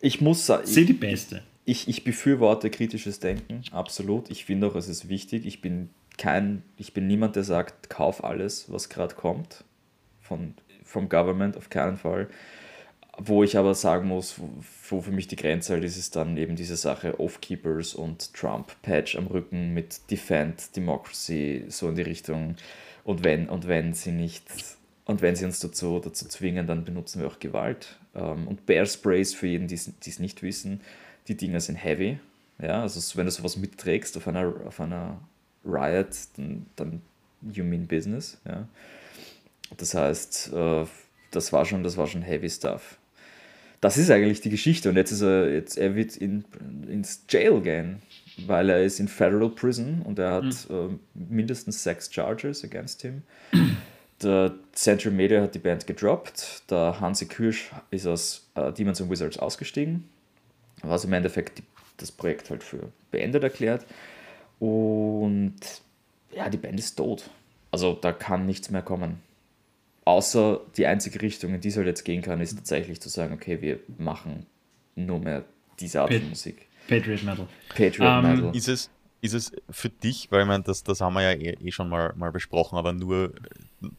[0.00, 0.66] ich muss sagen.
[0.66, 1.42] Sie die Beste.
[1.66, 4.30] Ich, ich befürworte kritisches Denken, absolut.
[4.30, 5.44] Ich finde auch, es ist wichtig.
[5.44, 9.64] Ich bin kein, ich bin niemand, der sagt, kauf alles, was gerade kommt.
[10.20, 12.28] Von, vom Government auf keinen Fall.
[13.22, 14.36] Wo ich aber sagen muss,
[14.88, 19.16] wo für mich die Grenze halt ist, ist dann eben diese Sache Off-Keepers und Trump-Patch
[19.16, 22.56] am Rücken mit Defend Democracy, so in die Richtung.
[23.04, 24.44] Und wenn, und wenn sie nicht,
[25.04, 27.98] und wenn sie uns dazu, dazu zwingen, dann benutzen wir auch Gewalt.
[28.14, 30.80] Ähm, und Bear Sprays, für jeden, die es nicht wissen,
[31.28, 32.18] die Dinger sind heavy.
[32.58, 35.20] Ja, also wenn du sowas mitträgst auf einer, auf einer
[35.62, 37.02] Riot, dann, dann
[37.42, 38.40] you mean business.
[38.46, 38.66] Ja.
[39.76, 40.86] Das heißt, äh,
[41.30, 42.96] das war schon, das war schon heavy stuff.
[43.80, 46.44] Das ist eigentlich die Geschichte und jetzt ist er, jetzt, er wird in,
[46.88, 48.02] ins Jail gehen
[48.46, 51.00] weil er ist in Federal Prison und er hat mhm.
[51.14, 53.22] äh, mindestens sechs Charges against him.
[54.22, 56.70] Der Central Media hat die Band gedroppt.
[56.70, 60.08] Der Hansi Kirsch ist aus äh, Demons and Wizards ausgestiegen,
[60.82, 61.62] was im Endeffekt die,
[61.96, 63.86] das Projekt halt für beendet erklärt.
[64.58, 65.56] Und
[66.34, 67.30] ja, die Band ist tot.
[67.70, 69.20] Also da kann nichts mehr kommen.
[70.10, 73.32] Außer die einzige Richtung, in die es halt jetzt gehen kann, ist tatsächlich zu sagen,
[73.32, 74.46] okay, wir machen
[74.96, 75.44] nur mehr
[75.78, 76.66] diese Art von Musik.
[76.88, 77.46] Patriot Metal.
[77.68, 78.56] Patriot um, ähm, Metal.
[78.56, 81.56] Ist es, ist es für dich, weil ich meine, das, das haben wir ja eh,
[81.62, 83.34] eh schon mal, mal besprochen, aber nur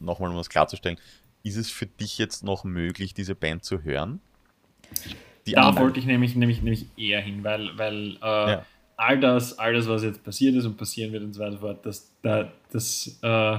[0.00, 0.98] nochmal, um das klarzustellen,
[1.44, 4.20] ist es für dich jetzt noch möglich, diese Band zu hören?
[5.46, 8.66] Die da wollte ich nämlich, nämlich, nämlich eher hin, weil, weil äh, ja.
[8.98, 11.86] all, das, all das, was jetzt passiert ist und passieren wird und so weiter fort,
[11.86, 13.54] das, das, das äh,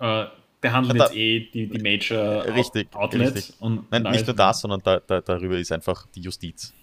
[0.00, 0.26] äh,
[0.60, 3.34] behandeln jetzt eh die, die Major richtig, Outlets.
[3.34, 3.60] Richtig.
[3.60, 6.74] Und, Nein, nicht nur das, sondern da, da, darüber ist einfach die Justiz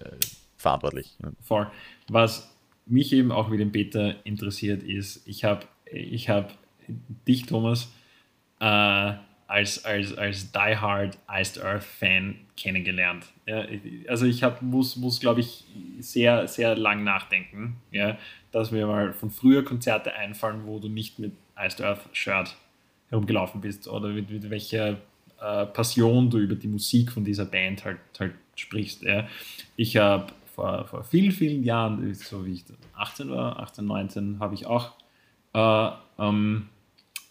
[0.00, 0.10] äh,
[0.56, 1.16] verantwortlich.
[1.42, 1.70] Voll.
[2.08, 2.54] Was
[2.86, 6.52] mich eben auch mit dem Beta interessiert ist, ich habe ich hab
[7.26, 7.92] dich, Thomas,
[8.60, 9.12] äh,
[9.46, 13.24] als, als, als Die-Hard Iced Earth Fan kennengelernt.
[13.46, 13.64] Ja,
[14.06, 15.64] also ich hab, muss, muss glaube ich,
[16.00, 18.18] sehr, sehr lang nachdenken, ja,
[18.52, 22.54] dass mir mal von früher Konzerte einfallen, wo du nicht mit Iced Earth Shirt
[23.10, 24.98] herumgelaufen bist oder mit, mit welcher
[25.40, 29.02] äh, Passion du über die Musik von dieser Band halt, halt sprichst.
[29.02, 29.26] Ja.
[29.76, 34.54] Ich habe vor, vor vielen, vielen Jahren, so wie ich 18 war, 18, 19, habe
[34.54, 34.92] ich auch
[35.54, 36.68] äh, ähm,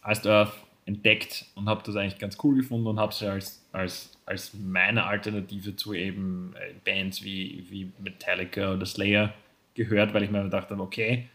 [0.06, 0.54] Iced Earth
[0.86, 5.06] entdeckt und habe das eigentlich ganz cool gefunden und habe sie als, als, als meine
[5.06, 9.34] Alternative zu eben äh, Bands wie, wie Metallica oder Slayer
[9.74, 11.28] gehört, weil ich mir gedacht habe, okay,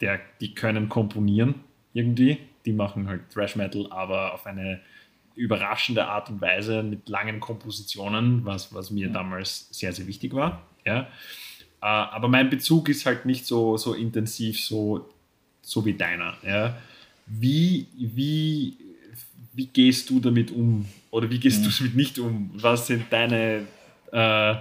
[0.00, 1.56] der, die können komponieren
[1.92, 2.38] irgendwie.
[2.64, 4.80] Die machen halt Thrash Metal, aber auf eine
[5.34, 10.62] überraschende Art und Weise mit langen Kompositionen, was, was mir damals sehr, sehr wichtig war.
[10.84, 11.00] Ja.
[11.00, 15.08] Äh, aber mein Bezug ist halt nicht so, so intensiv, so,
[15.62, 16.34] so wie deiner.
[16.42, 16.76] Ja.
[17.26, 18.76] Wie, wie,
[19.52, 20.86] wie gehst du damit um?
[21.10, 21.64] Oder wie gehst mhm.
[21.64, 22.50] du damit nicht um?
[22.54, 23.66] Was sind deine,
[24.12, 24.54] äh,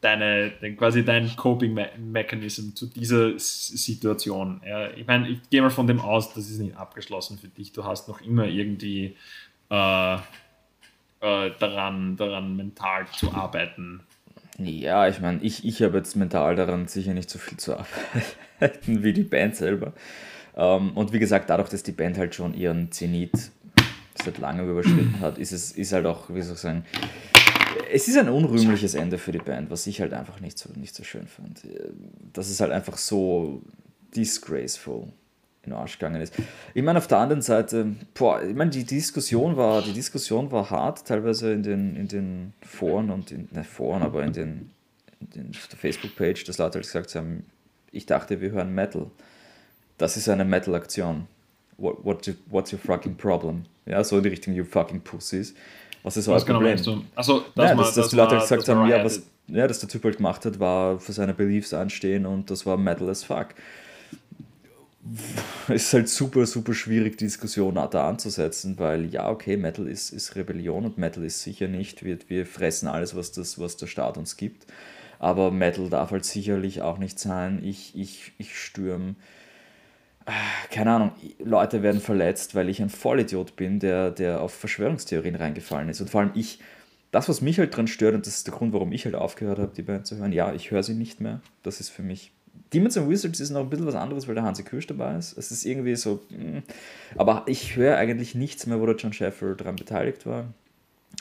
[0.00, 4.60] deine quasi dein Coping Mechanism zu dieser Situation?
[4.66, 7.72] Ja, ich meine, ich gehe mal von dem aus, das ist nicht abgeschlossen für dich.
[7.72, 9.16] Du hast noch immer irgendwie
[9.70, 14.00] äh, äh, daran, daran mental zu arbeiten.
[14.58, 17.76] Ja, ich meine, ich, ich habe jetzt mental daran sicher nicht so viel zu
[18.60, 19.92] arbeiten wie die Band selber.
[20.56, 23.32] Ähm, und wie gesagt, dadurch, dass die Band halt schon ihren Zenit
[24.22, 26.84] seit langem überschritten hat, ist es ist halt auch, wie soll ich sagen,
[27.92, 30.94] es ist ein unrühmliches Ende für die Band, was ich halt einfach nicht so, nicht
[30.94, 31.62] so schön fand.
[32.32, 33.62] Das ist halt einfach so
[34.14, 35.08] disgraceful
[35.62, 36.34] in den Arsch gegangen ist.
[36.72, 40.70] Ich meine, auf der anderen Seite, boah, ich meine, die Diskussion war, die Diskussion war
[40.70, 44.70] hart, teilweise in den, in den Foren und in, nicht Foren, aber in den,
[45.20, 47.44] in den der Facebook-Page, dass Leute halt gesagt haben,
[47.92, 49.10] ich dachte, wir hören Metal.
[49.98, 51.26] Das ist eine Metal-Aktion.
[51.76, 53.64] What, what, what's your fucking problem?
[53.84, 55.54] Ja, so in die Richtung, you fucking pussies.
[56.02, 56.76] Was ist euer genau Problem?
[56.76, 59.80] Genau also, das ja, dass, dass die Leute halt gesagt haben, ja, was, ja, dass
[59.80, 63.24] der Typ halt gemacht hat, war für seine Beliefs anstehen und das war Metal as
[63.24, 63.48] fuck.
[65.68, 70.10] Es ist halt super, super schwierig, die Diskussion da anzusetzen, weil ja, okay, Metal ist,
[70.10, 73.86] ist Rebellion und Metal ist sicher nicht, wir, wir fressen alles, was, das, was der
[73.86, 74.66] Staat uns gibt.
[75.18, 79.16] Aber Metal darf halt sicherlich auch nicht sein, ich, ich, ich stürme
[80.70, 85.88] keine Ahnung, Leute werden verletzt, weil ich ein Vollidiot bin, der, der auf Verschwörungstheorien reingefallen
[85.88, 86.00] ist.
[86.00, 86.60] Und vor allem ich,
[87.10, 89.58] das, was mich halt dran stört, und das ist der Grund, warum ich halt aufgehört
[89.58, 91.40] habe, die Band zu hören, ja, ich höre sie nicht mehr.
[91.62, 92.32] Das ist für mich.
[92.72, 95.36] Demons and Wizards ist noch ein bisschen was anderes, weil der Hansi Kirsch dabei ist.
[95.36, 96.20] Es ist irgendwie so.
[96.30, 96.58] Mm,
[97.16, 100.46] aber ich höre eigentlich nichts mehr, wo der John Sheffer daran beteiligt war.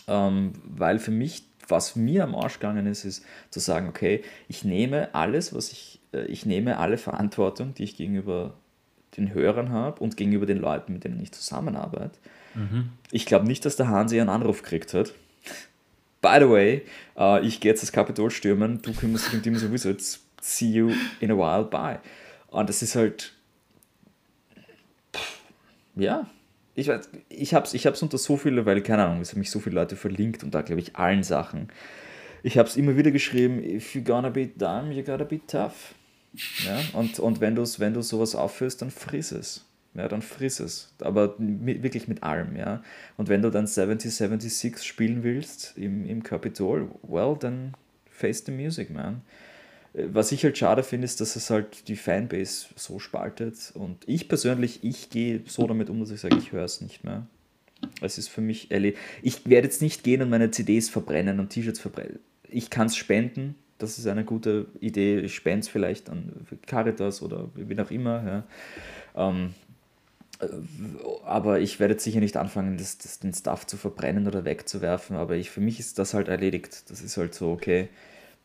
[0.07, 4.63] Ähm, weil für mich, was mir am Arsch gegangen ist, ist zu sagen, okay, ich
[4.63, 5.99] nehme alles, was ich.
[6.13, 8.53] Äh, ich nehme alle Verantwortung, die ich gegenüber
[9.19, 12.17] den Hörern habe und gegenüber den Leuten, mit denen ich zusammenarbeite.
[12.55, 12.89] Mhm.
[13.11, 15.13] Ich glaube nicht, dass der Hansi einen Anruf gekriegt hat.
[16.21, 16.81] By the way,
[17.17, 20.91] uh, ich gehe jetzt das Kapitol stürmen, du kümmerst dich um Demons Wizards, see you
[21.21, 21.99] in a while, bye.
[22.47, 23.33] Und das ist halt,
[25.95, 26.29] ja,
[26.75, 29.39] ich weiß, ich habe es ich hab's unter so viele, weil, keine Ahnung, es haben
[29.39, 31.69] mich so viele Leute verlinkt und da glaube ich allen Sachen.
[32.41, 35.93] Ich habe es immer wieder geschrieben, if you're gonna be dumb, you gotta be tough.
[36.65, 36.79] Ja?
[36.93, 39.65] Und, und wenn, du's, wenn du sowas aufführst, dann friss es.
[39.95, 40.93] Ja, dann friss es.
[40.99, 42.83] Aber mit, wirklich mit allem, ja.
[43.17, 47.73] Und wenn du dann 7076 spielen willst im, im Capitol, well, dann
[48.09, 49.21] face the music, man.
[49.93, 53.71] Was ich halt schade finde, ist, dass es halt die Fanbase so spaltet.
[53.73, 57.03] Und ich persönlich, ich gehe so damit um, dass ich sage, ich höre es nicht
[57.03, 57.25] mehr.
[58.01, 59.01] Es ist für mich erledigt.
[59.23, 62.19] Ich werde jetzt nicht gehen und meine CDs verbrennen und T-Shirts verbrennen.
[62.47, 65.19] Ich kann es spenden, das ist eine gute Idee.
[65.19, 66.31] Ich spende es vielleicht an
[66.67, 68.43] Caritas oder wie auch immer.
[69.15, 69.29] Ja.
[69.29, 69.53] Ähm,
[70.39, 70.47] äh,
[71.23, 75.15] aber ich werde sicher nicht anfangen, das, das, den Stuff zu verbrennen oder wegzuwerfen.
[75.15, 76.89] Aber ich, für mich ist das halt erledigt.
[76.91, 77.89] Das ist halt so, okay,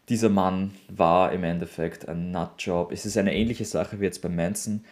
[0.09, 2.93] dieser Mann war im Endeffekt ein Nutjob.
[2.93, 4.85] Es ist eine ähnliche Sache wie jetzt bei Manson.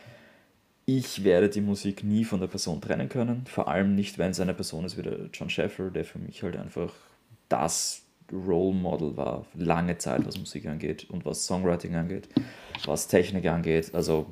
[0.86, 3.44] Ich werde die Musik nie von der Person trennen können.
[3.46, 6.42] Vor allem nicht, wenn es eine Person ist wie der John Sheffer, der für mich
[6.42, 6.92] halt einfach
[7.48, 12.28] das Role Model war, lange Zeit, was Musik angeht und was Songwriting angeht,
[12.86, 13.94] was Technik angeht.
[13.94, 14.26] Also,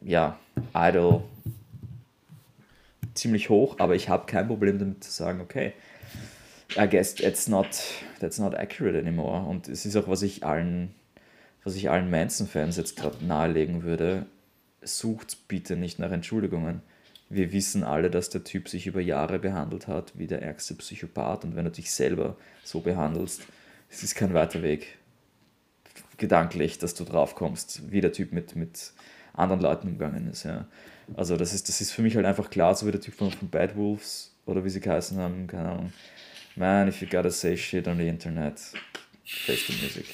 [0.00, 0.38] ja,
[0.74, 1.22] Idol
[3.14, 5.72] ziemlich hoch, aber ich habe kein Problem damit zu sagen, okay,
[6.76, 7.66] I guess that's not,
[8.20, 9.46] that's not accurate anymore.
[9.46, 10.94] Und es ist auch, was ich allen,
[11.64, 14.26] was ich allen Manson-Fans jetzt gerade nahelegen würde,
[14.82, 16.80] sucht bitte nicht nach Entschuldigungen
[17.32, 21.44] wir wissen alle, dass der Typ sich über Jahre behandelt hat wie der ärgste Psychopath
[21.44, 23.42] und wenn du dich selber so behandelst,
[23.90, 24.98] es ist kein weiter Weg
[26.18, 28.92] gedanklich, dass du drauf kommst, wie der Typ mit, mit
[29.32, 30.44] anderen Leuten umgegangen ist.
[30.44, 30.66] Ja.
[31.16, 33.30] Also das ist, das ist für mich halt einfach klar, so wie der Typ von,
[33.30, 35.92] von Bad Wolves oder wie sie geheißen haben, keine Ahnung.
[36.54, 38.60] Man, if you gotta say shit on the internet,
[39.24, 40.06] face the music.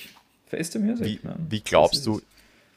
[0.46, 1.46] Face the music, wie, man.
[1.50, 2.22] Wie glaubst du,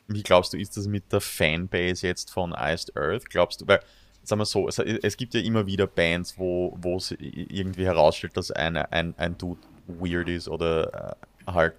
[0.08, 3.30] wie glaubst du, ist das mit der Fanbase jetzt von Iced Earth?
[3.30, 3.80] Glaubst du, weil
[4.23, 8.38] sagen wir so, es, es, gibt ja immer wieder Bands, wo, wo es irgendwie herausstellt,
[8.38, 11.75] dass eine, ein, ein Dude weird ist oder äh, halt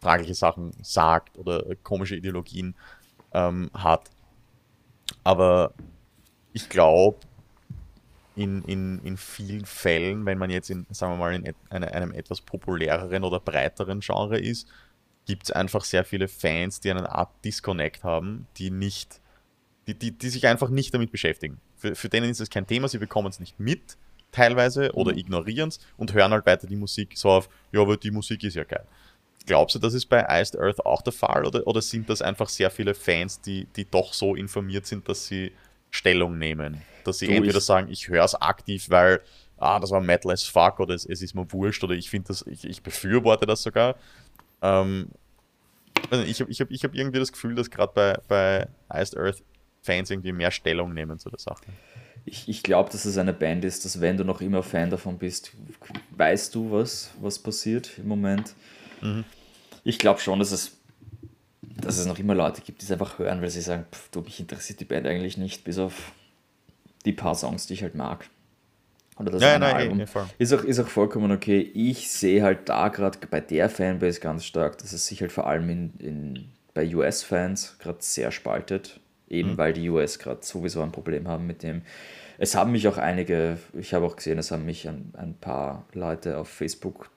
[0.00, 2.74] fragliche Sachen sagt oder komische Ideologien
[3.32, 4.10] ähm, hat.
[5.22, 5.72] Aber
[6.52, 7.18] ich glaube,
[8.36, 12.12] in, in, in vielen Fällen, wenn man jetzt in, sagen wir mal, in eine, einem
[12.12, 14.68] etwas populäreren oder breiteren Genre ist,
[15.26, 19.20] gibt es einfach sehr viele Fans, die eine Art Disconnect haben, die nicht,
[19.86, 21.60] die, die, die sich einfach nicht damit beschäftigen.
[21.84, 23.98] Für, für denen ist es kein Thema, sie bekommen es nicht mit,
[24.32, 25.18] teilweise, oder mhm.
[25.18, 28.54] ignorieren es und hören halt weiter die Musik so auf, ja, aber die Musik ist
[28.54, 28.86] ja geil.
[29.44, 32.48] Glaubst du, das ist bei Iced Earth auch der Fall oder, oder sind das einfach
[32.48, 35.52] sehr viele Fans, die, die doch so informiert sind, dass sie
[35.90, 36.80] Stellung nehmen?
[37.04, 39.20] Dass sie du, entweder ich sagen, ich höre es aktiv, weil
[39.58, 42.28] ah, das war Metal as fuck oder es, es ist mir wurscht oder ich finde
[42.28, 43.96] das, ich, ich befürworte das sogar.
[44.62, 45.10] Ähm,
[46.26, 48.68] ich habe ich hab, ich hab irgendwie das Gefühl, dass gerade bei, bei
[48.98, 49.42] Iced Earth
[49.84, 51.64] Fans irgendwie mehr Stellung nehmen zu der Sache.
[52.24, 55.18] Ich, ich glaube, dass es eine Band ist, dass wenn du noch immer Fan davon
[55.18, 55.52] bist,
[56.16, 58.54] weißt du, was, was passiert im Moment.
[59.02, 59.24] Mhm.
[59.84, 60.78] Ich glaube schon, dass es,
[61.60, 64.22] dass es noch immer Leute gibt, die es einfach hören, weil sie sagen, pff, du,
[64.22, 66.12] mich interessiert die Band eigentlich nicht, bis auf
[67.04, 68.30] die paar Songs, die ich halt mag.
[69.18, 70.00] Oder das ja, nein, Album.
[70.00, 70.06] Eh,
[70.38, 71.60] ist, auch, ist auch vollkommen okay.
[71.74, 75.46] Ich sehe halt da gerade bei der Fanbase ganz stark, dass es sich halt vor
[75.46, 78.98] allem in, in, bei US-Fans gerade sehr spaltet.
[79.28, 79.58] Eben mhm.
[79.58, 81.82] weil die US gerade sowieso ein Problem haben mit dem.
[82.36, 85.84] Es haben mich auch einige, ich habe auch gesehen, es haben mich ein, ein paar
[85.92, 87.10] Leute auf Facebook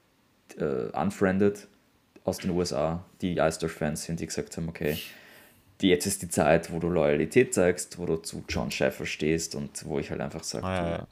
[0.57, 1.67] äh, unfriended
[2.23, 4.97] aus den USA, die Eisdorf-Fans sind, die gesagt haben, okay,
[5.81, 9.55] die, jetzt ist die Zeit, wo du Loyalität zeigst, wo du zu John Sheffer stehst
[9.55, 11.07] und wo ich halt einfach sage, ah, ja, ja.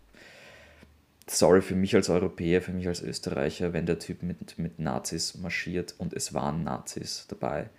[1.28, 5.36] sorry für mich als Europäer, für mich als Österreicher, wenn der Typ mit, mit Nazis
[5.36, 7.70] marschiert und es waren Nazis dabei.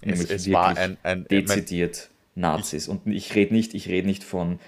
[0.00, 2.88] Es, nämlich es war ein, ein dezidiert Nazis.
[2.88, 4.58] Und ich rede nicht, ich rede nicht von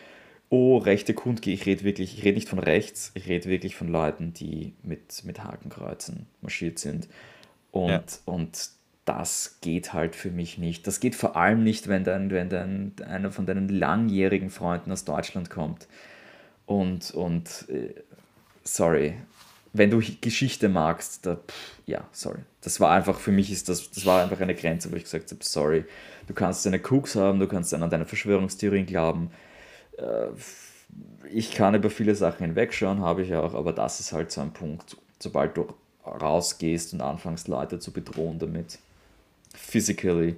[0.48, 3.88] oh, rechte Kundge, ich rede wirklich, ich rede nicht von rechts, ich rede wirklich von
[3.88, 7.09] Leuten, die mit, mit Hakenkreuzen marschiert sind.
[7.72, 8.02] Und, ja.
[8.24, 8.70] und
[9.05, 10.87] das geht halt für mich nicht.
[10.87, 15.05] Das geht vor allem nicht, wenn dein, wenn dein, einer von deinen langjährigen Freunden aus
[15.05, 15.88] Deutschland kommt.
[16.64, 17.94] Und, und äh,
[18.64, 19.14] sorry,
[19.79, 22.41] wenn du Geschichte magst, da, pff, ja, sorry.
[22.61, 25.31] Das war einfach, für mich ist das, das war einfach eine Grenze, wo ich gesagt
[25.31, 25.85] habe, sorry,
[26.27, 29.31] du kannst deine Cooks haben, du kannst an deine Verschwörungstheorien glauben.
[29.99, 30.29] Äh,
[31.31, 34.53] ich kann über viele Sachen hinwegschauen, habe ich auch, aber das ist halt so ein
[34.53, 34.97] Punkt.
[35.19, 35.67] Sobald du
[36.05, 38.79] rausgehst und anfängst, Leute zu bedrohen damit,
[39.55, 40.37] physically,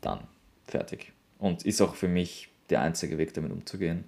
[0.00, 0.20] dann
[0.66, 1.12] fertig.
[1.38, 4.04] Und ist auch für mich der einzige Weg, damit umzugehen.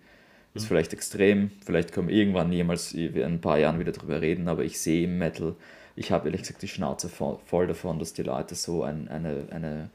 [0.55, 0.69] Ist mhm.
[0.69, 4.65] vielleicht extrem, vielleicht können wir irgendwann jemals in ein paar Jahren wieder drüber reden, aber
[4.65, 5.55] ich sehe im Metal,
[5.97, 9.91] ich habe ehrlich gesagt die Schnauze voll davon, dass die Leute so ein, eine, eine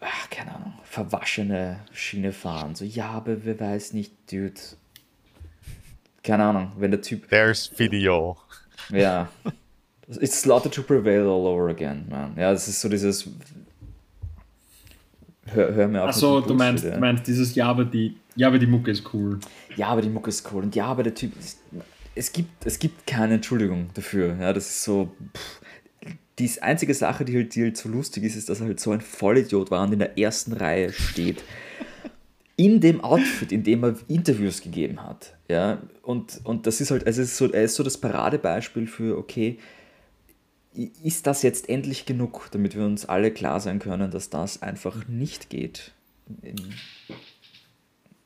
[0.00, 2.74] ach, keine Ahnung, verwaschene Schiene fahren.
[2.74, 4.60] So, ja, aber wer weiß nicht, Dude.
[6.22, 7.28] Keine Ahnung, wenn der Typ.
[7.28, 8.36] There's video.
[8.90, 9.28] Ja.
[10.20, 12.34] It's slaughter to prevail all over again, man.
[12.36, 13.28] Ja, das ist so dieses.
[15.46, 16.10] Hör, hör mir auf.
[16.10, 16.98] Achso, du meinst, ja.
[16.98, 19.38] meinst dieses Ja, aber die, ja, aber die Mucke ist cool.
[19.76, 20.62] Ja, aber die Mucke ist cool.
[20.62, 21.38] Und ja, aber der Typ.
[21.38, 21.60] Ist,
[22.14, 24.36] es, gibt, es gibt keine Entschuldigung dafür.
[24.40, 25.10] Ja, das ist so.
[25.36, 25.60] Pff.
[26.38, 28.92] Die einzige Sache, die halt, die halt so lustig ist, ist, dass er halt so
[28.92, 31.44] ein Vollidiot war und in der ersten Reihe steht
[32.60, 35.34] in dem Outfit, in dem er Interviews gegeben hat.
[35.48, 39.16] Ja, und, und das ist halt, also ist so, er ist so das Paradebeispiel für,
[39.16, 39.58] okay,
[40.74, 45.08] ist das jetzt endlich genug, damit wir uns alle klar sein können, dass das einfach
[45.08, 45.92] nicht geht?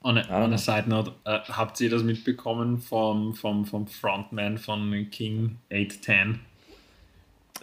[0.02, 4.58] On a, on a side note, uh, habt ihr das mitbekommen vom, vom, vom Frontman
[4.58, 6.40] von King 810?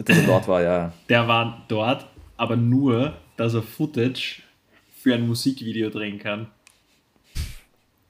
[0.00, 0.92] Der dort war, ja.
[1.08, 4.42] Der war dort, aber nur, dass er Footage
[4.96, 6.48] für ein Musikvideo drehen kann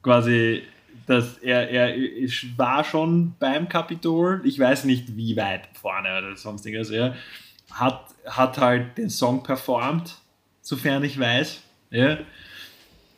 [0.03, 0.63] quasi,
[1.13, 1.95] dass er, er
[2.57, 7.15] war schon beim Kapitol, ich weiß nicht wie weit vorne oder sonstiges, er
[7.71, 10.17] hat, hat halt den Song performt,
[10.63, 12.19] sofern ich weiß, ja,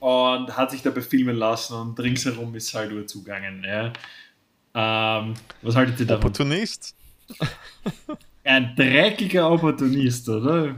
[0.00, 3.92] und hat sich dabei filmen lassen und ringsherum ist halt nur zugangen, ja.
[4.74, 6.24] Ähm, was haltet ihr davon?
[6.24, 6.96] Opportunist?
[8.42, 10.74] Ein dreckiger Opportunist, oder?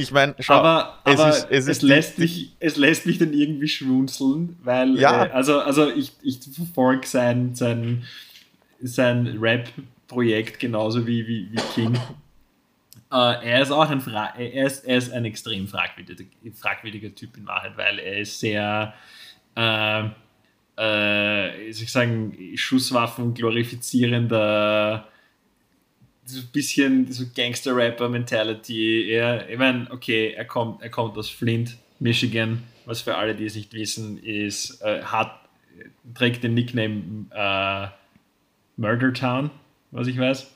[0.00, 3.68] Ich meine, aber, aber es, ist, es, es lässt mich, es lässt mich dann irgendwie
[3.68, 5.26] schmunzeln, weil, ja.
[5.26, 8.04] Äh, also, also ich, ich verfolge sein, sein,
[8.80, 11.94] sein Rap-Projekt genauso wie, wie, wie King.
[13.12, 17.36] äh, er ist auch ein, Fra er ist, er ist ein extrem fragwürdiger, fragwürdiger Typ
[17.36, 18.94] in Wahrheit, weil er ist sehr,
[19.54, 20.04] äh,
[20.76, 25.09] äh, soll ich sagen, Schusswaffen glorifizierender
[26.34, 29.12] so ein bisschen so Gangster-Rapper-Mentality.
[29.12, 33.44] Ja, ich meine, okay, er kommt, er kommt aus Flint, Michigan, was für alle, die
[33.44, 35.48] es nicht wissen, ist, äh, hat,
[36.14, 37.88] trägt den Nickname äh,
[38.76, 39.50] Murder Town,
[39.90, 40.50] was ich weiß.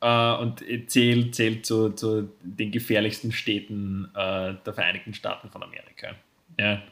[0.00, 6.14] Äh, und zählt, zählt zu, zu den gefährlichsten Städten äh, der Vereinigten Staaten von Amerika.
[6.58, 6.82] Ja,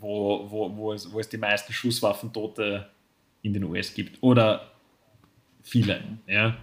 [0.00, 2.88] wo, wo, wo, es, wo es die meisten Schusswaffentote
[3.42, 4.22] in den US gibt.
[4.22, 4.70] Oder
[5.62, 6.02] viele.
[6.26, 6.56] Ja.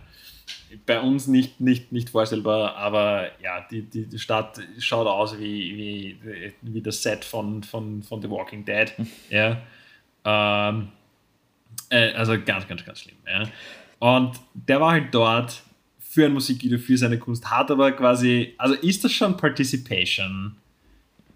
[0.86, 5.78] Bei uns nicht, nicht, nicht vorstellbar, aber ja, die, die, Stadt schaut aus wie,
[6.24, 8.93] wie, wie das Set von, von, von The Walking Dead.
[9.30, 9.61] ja.
[10.26, 10.89] Ähm,
[11.89, 13.18] äh, also ganz, ganz, ganz schlimm.
[13.26, 13.43] Ja.
[13.99, 15.61] Und der war halt dort
[15.99, 20.55] für ein Musikvideo, für seine Kunst, hat aber quasi, also ist das schon Participation?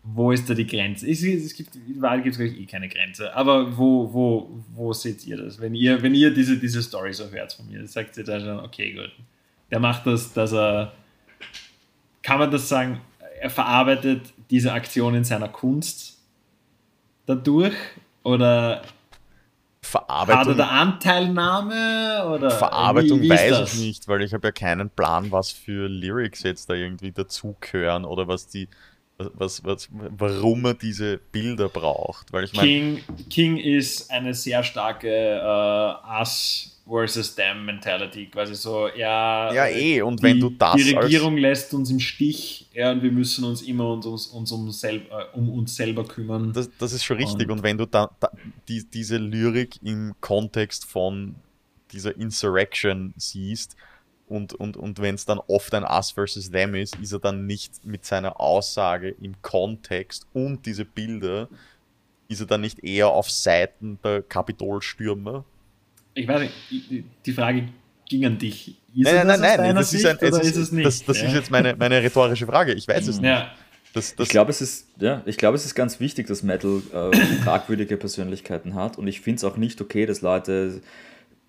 [0.04, 1.10] Wo ist da die Grenze?
[1.10, 3.36] Es, es gibt, in Wahrheit gibt es, glaube ich, eh keine Grenze.
[3.36, 5.62] Aber wo, wo, wo seht ihr das?
[5.62, 8.60] Wenn ihr, wenn ihr diese, diese Story so hört von mir, sagt ihr da schon,
[8.60, 9.12] okay, gut.
[9.70, 10.94] Der macht das, dass er,
[12.24, 13.00] kann man das sagen,
[13.40, 16.20] er verarbeitet diese Aktion in seiner Kunst
[17.26, 17.76] dadurch?
[18.24, 18.82] Oder
[19.82, 22.28] Verarbeitung, er da Anteilnahme?
[22.34, 23.74] Oder Verarbeitung wie, wie weiß das?
[23.74, 28.06] ich nicht, weil ich habe ja keinen Plan, was für Lyrics jetzt da irgendwie dazugehören
[28.06, 28.68] oder was die,
[29.34, 32.32] was, was, warum er diese Bilder braucht.
[32.34, 33.00] Weil ich meine, King,
[33.30, 40.02] King ist eine sehr starke äh, Us versus Them Mentality, quasi so, ja, ja eh,
[40.02, 43.46] und die, wenn du das die Regierung lässt uns im Stich, ja, und wir müssen
[43.46, 46.52] uns immer uns, uns, uns um, selb, äh, um uns selber kümmern.
[46.54, 47.48] Das, das ist schon richtig.
[47.48, 48.30] Und- Und, wenn du da, da
[48.68, 51.36] die, diese Lyrik im Kontext von
[51.94, 53.76] dieser Insurrection siehst
[54.32, 57.46] und, und, und wenn es dann oft ein Us versus Them ist, ist er dann
[57.46, 61.50] nicht mit seiner Aussage im Kontext und diese Bilder,
[62.30, 65.44] ist er dann nicht eher auf Seiten der Kapitolstürmer?
[66.14, 67.70] ich weiß nicht, die- Frage
[68.10, 68.70] ging an dich.
[68.94, 70.86] Ist Nein, nein, nein, nein, das ist, ein, es ist es nicht?
[70.86, 71.28] das, das ja.
[71.28, 72.74] ist jetzt meine, meine rhetorische Frage.
[72.74, 73.30] Ich weiß es nicht.
[73.30, 73.52] ja.
[73.94, 76.82] Das, das, Ich glaube, es ist, ja, ich glaube, es ist ganz wichtig, dass Metal
[76.94, 78.98] äh, fragwürdige Persönlichkeiten hat.
[78.98, 80.82] Und ich finde es auch nicht okay, dass Leute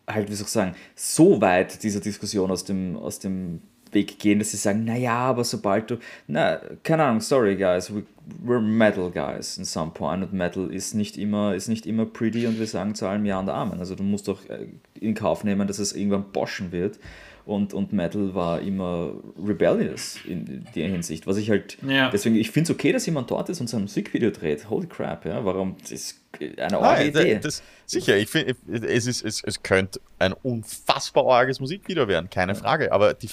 [0.09, 3.61] halt, wie soll ich sagen, so weit dieser Diskussion aus dem, aus dem
[3.92, 8.05] Weg gehen, dass sie sagen, naja, aber sobald du, na, keine Ahnung, sorry guys, we,
[8.44, 12.46] we're Metal guys in some point und Metal ist nicht immer, ist nicht immer pretty
[12.46, 13.78] und wir sagen zu allem Ja und Amen.
[13.78, 14.66] Also du musst doch äh,
[14.98, 16.98] in Kauf nehmen, dass es irgendwann boschen wird.
[17.45, 19.14] Und, und Metal war immer
[19.45, 21.26] rebellious in der Hinsicht.
[21.26, 22.09] Was ich halt, Ja.
[22.11, 24.70] deswegen, ich finde es okay, dass jemand dort ist und sein Musikvideo dreht.
[24.70, 25.45] Holy crap, ja.
[25.45, 25.76] Warum?
[25.80, 27.38] Das ist eine Nein, arge Idee.
[27.43, 32.55] das, sicher, ich finde, es, ist, es, es könnte ein unfassbar arges Musikvideo werden, keine
[32.55, 32.93] Frage.
[32.93, 33.28] Aber die,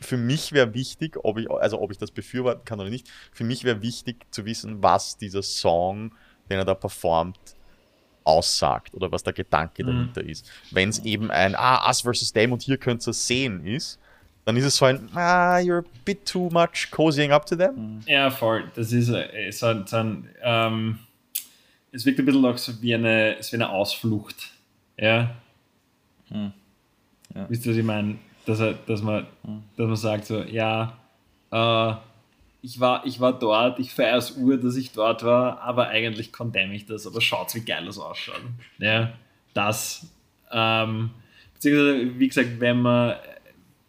[0.00, 3.44] für mich wäre wichtig, ob ich, also ob ich das befürworten kann oder nicht, für
[3.44, 6.12] mich wäre wichtig zu wissen, was dieser Song,
[6.50, 7.38] den er da performt,
[8.24, 9.88] aussagt oder was der Gedanke Mhm.
[9.88, 10.50] dahinter ist.
[10.70, 13.98] Wenn es eben ein Ah, Us versus Them und hier könnt ihr sehen ist,
[14.44, 18.00] dann ist es so ein Ah, you're a bit too much cozying up to them.
[18.06, 18.64] Ja, voll.
[18.74, 20.98] Das ist so, ein- so ein, ähm,
[21.92, 24.50] es wirkt ein bisschen auch so wie eine, so wie eine Ausflucht.
[24.96, 25.30] Ja.
[26.28, 26.52] Hm.
[27.34, 27.46] Ja.
[27.48, 28.16] Wisst ihr, was ich meine?
[28.46, 29.26] Dass, er, dass, man,
[29.76, 30.96] dass man sagt so, ja,
[31.50, 31.94] äh,
[32.64, 36.32] ich, war, ich war dort, ich feiere es Uhr, dass ich dort war, aber eigentlich
[36.32, 38.40] condemn ich das, aber schaut, wie geil das ausschaut.
[38.78, 39.12] Ja,
[39.52, 40.10] das,
[40.50, 41.10] ähm,
[41.52, 43.16] beziehungsweise, wie gesagt, wenn man,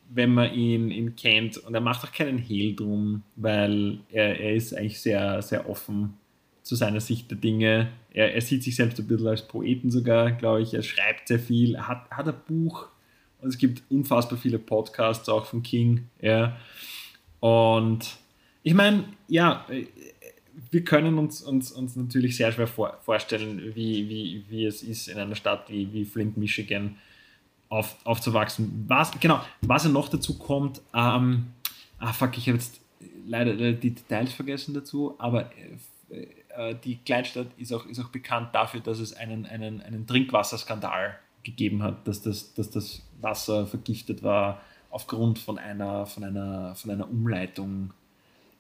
[0.10, 4.56] wenn man ihn, ihn kennt und er macht auch keinen Hehl drum, weil er, er
[4.56, 6.18] ist eigentlich sehr, sehr offen
[6.62, 7.88] zu seiner Sicht der Dinge.
[8.12, 10.74] Er, er sieht sich selbst ein bisschen als Poeten sogar, glaube ich.
[10.74, 12.88] Er schreibt sehr viel, er hat, hat ein Buch
[13.40, 16.10] und es gibt unfassbar viele Podcasts auch von King.
[16.20, 16.58] Ja.
[17.40, 18.18] Und
[18.66, 19.86] ich meine, ja, äh,
[20.72, 25.08] wir können uns, uns, uns natürlich sehr schwer vor, vorstellen, wie, wie, wie es ist,
[25.08, 26.98] in einer Stadt wie, wie Flint, Michigan
[27.70, 28.86] auf, aufzuwachsen.
[28.88, 31.48] Was, genau, was ja noch dazu kommt, ähm,
[32.00, 32.82] ah fuck, ich habe jetzt
[33.28, 35.52] leider die Details vergessen dazu, aber
[36.10, 40.08] äh, äh, die Kleinstadt ist auch, ist auch bekannt dafür, dass es einen, einen, einen
[40.08, 44.60] Trinkwasserskandal gegeben hat, dass das, dass das Wasser vergiftet war
[44.90, 47.94] aufgrund von einer, von einer, von einer Umleitung,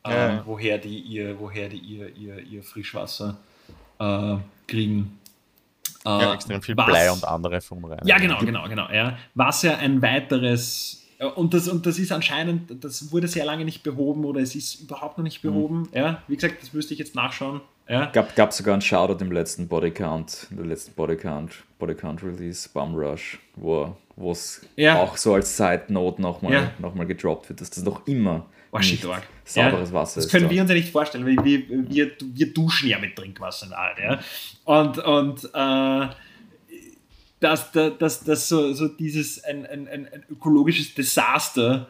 [0.06, 0.43] ähm, Ja.
[0.45, 3.38] woher die ihr, woher die ihr, ihr, ihr Frischwasser
[3.99, 4.36] äh,
[4.68, 5.20] kriegen.
[6.06, 7.99] Ja, Äh, extrem viel was- Blei und andere rein.
[8.06, 8.89] ja, genau, genau, genau.
[8.91, 9.18] Ja.
[9.34, 11.03] Was ja ein weiteres,
[11.36, 14.82] und das, und das ist anscheinend, das wurde sehr lange nicht behoben oder es ist
[14.82, 15.89] überhaupt noch nicht behoben.
[15.93, 16.22] Ja.
[16.28, 17.62] Wie gesagt, das müsste ich jetzt nachschauen.
[17.88, 18.08] Ja.
[18.08, 23.39] Gab, gab sogar einen Shoutout im letzten Bodycount, der letzten Bodycount, Bodycount Release, Bum Rush,
[23.56, 25.01] wo wo es Ja.
[25.01, 26.72] auch so als Side Note nochmal Ja.
[26.80, 28.45] noch mal gedroppt wird, dass das noch immer
[28.80, 29.24] Oh, shit, nicht arg.
[29.44, 29.96] sauberes ja.
[29.96, 33.16] Wasser Das können wir uns ja nicht vorstellen, weil wir, wir, wir duschen ja mit
[33.16, 34.20] Trinkwasser in der Art, ja.
[34.66, 36.14] Und, und äh,
[37.40, 41.88] dass, dass, dass so, so dieses ein, ein ein ökologisches Desaster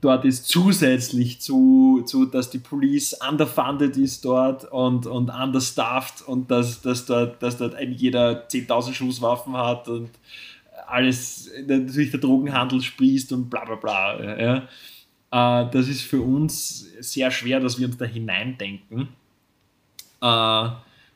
[0.00, 6.50] dort ist, zusätzlich zu, zu dass die Police underfunded ist dort und, und understaffed und
[6.50, 10.10] dass, dass, dort, dass dort ein jeder 10.000 Schusswaffen hat und
[10.86, 14.40] alles, natürlich der Drogenhandel sprießt und bla bla bla.
[14.40, 14.68] Ja.
[15.30, 19.08] Äh, das ist für uns sehr schwer, dass wir uns da hineindenken.
[20.20, 20.68] Äh,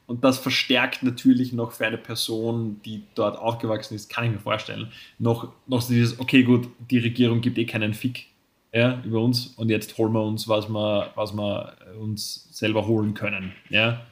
[0.07, 4.39] und das verstärkt natürlich noch für eine Person, die dort aufgewachsen ist, kann ich mir
[4.39, 8.27] vorstellen, noch, noch dieses, okay, gut, die Regierung gibt eh keinen Fick
[8.73, 13.15] ja, über uns und jetzt holen wir uns, was wir, was wir uns selber holen
[13.15, 13.53] können.
[13.71, 14.03] Ja?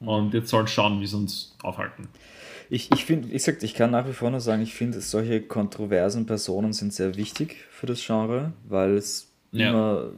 [0.00, 2.08] Und jetzt sollen schauen, wie sie uns aufhalten.
[2.74, 5.42] Ich, ich finde, ich sag, ich kann nach wie vor nur sagen, ich finde, solche
[5.42, 9.68] kontroversen Personen sind sehr wichtig für das Genre, weil es ja.
[9.68, 10.12] immer,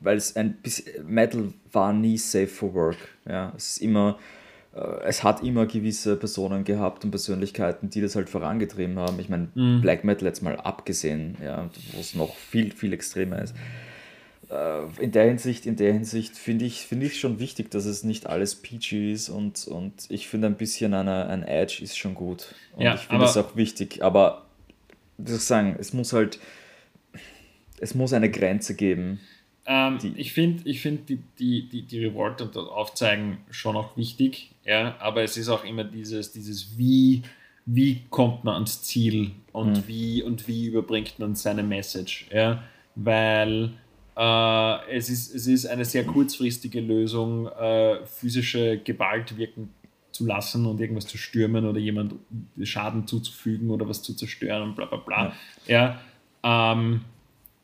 [0.00, 2.96] weil es ein bisschen, Metal war nie safe for work.
[3.28, 4.20] Ja, es ist immer,
[4.72, 9.18] äh, es hat immer gewisse Personen gehabt und Persönlichkeiten, die das halt vorangetrieben haben.
[9.18, 9.80] Ich meine, mhm.
[9.80, 13.56] Black Metal jetzt mal abgesehen, ja, wo es noch viel, viel extremer ist.
[14.50, 18.04] Äh, in der Hinsicht, in der Hinsicht finde ich, finde ich schon wichtig, dass es
[18.04, 22.14] nicht alles PG ist und, und ich finde ein bisschen eine, ein Edge ist schon
[22.14, 22.54] gut.
[22.74, 24.46] Und ja, ich finde es auch wichtig, aber
[25.18, 26.38] wie soll ich sagen, es muss halt,
[27.80, 29.20] es muss eine Grenze geben.
[29.66, 33.96] Ähm, ich finde ich find die, die, die, die Reward und das Aufzeigen schon auch
[33.96, 37.22] wichtig, ja, aber es ist auch immer dieses, dieses wie,
[37.64, 39.88] wie kommt man ans Ziel und, mhm.
[39.88, 42.62] wie, und wie überbringt man seine Message, ja,
[42.94, 43.72] weil
[44.16, 49.70] äh, es, ist, es ist eine sehr kurzfristige Lösung, äh, physische Gewalt wirken
[50.10, 52.14] zu lassen und irgendwas zu stürmen oder jemand
[52.62, 55.32] Schaden zuzufügen oder was zu zerstören und bla bla bla.
[55.66, 56.00] Ja,
[56.44, 57.02] ja ähm,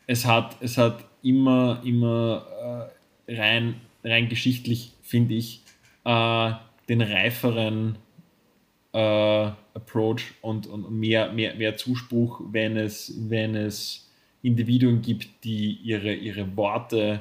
[0.06, 2.90] es, hat, es hat immer, immer
[3.28, 5.62] äh, rein, rein geschichtlich, finde ich,
[6.04, 6.52] äh,
[6.88, 7.96] den reiferen
[8.92, 8.98] äh,
[9.74, 14.10] Approach und, und mehr, mehr, mehr Zuspruch, wenn es, wenn es
[14.42, 17.20] Individuen gibt, die ihre, ihre Worte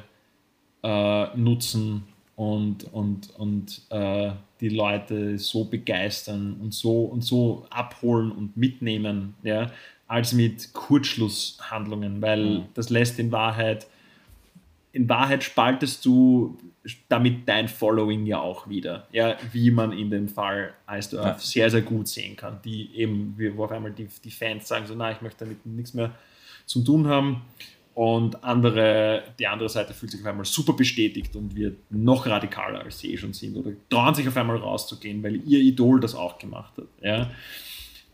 [0.83, 2.03] äh, nutzen
[2.35, 9.35] und, und, und äh, die Leute so begeistern und so, und so abholen und mitnehmen,
[9.43, 9.71] ja,
[10.07, 12.63] als mit Kurzschlusshandlungen, weil mhm.
[12.73, 13.87] das lässt in Wahrheit,
[14.91, 16.57] in Wahrheit spaltest du
[17.07, 21.37] damit dein Following ja auch wieder, ja, wie man in dem Fall Ice ja.
[21.37, 24.95] sehr, sehr gut sehen kann, die eben, wo auf einmal die, die Fans sagen so,
[24.95, 26.11] na, ich möchte damit nichts mehr
[26.65, 27.41] zu tun haben.
[27.93, 32.81] Und andere, die andere Seite fühlt sich auf einmal super bestätigt und wird noch radikaler,
[32.81, 33.57] als sie eh schon sind.
[33.57, 36.87] Oder trauen sich auf einmal rauszugehen, weil ihr Idol das auch gemacht hat.
[37.01, 37.29] Ja.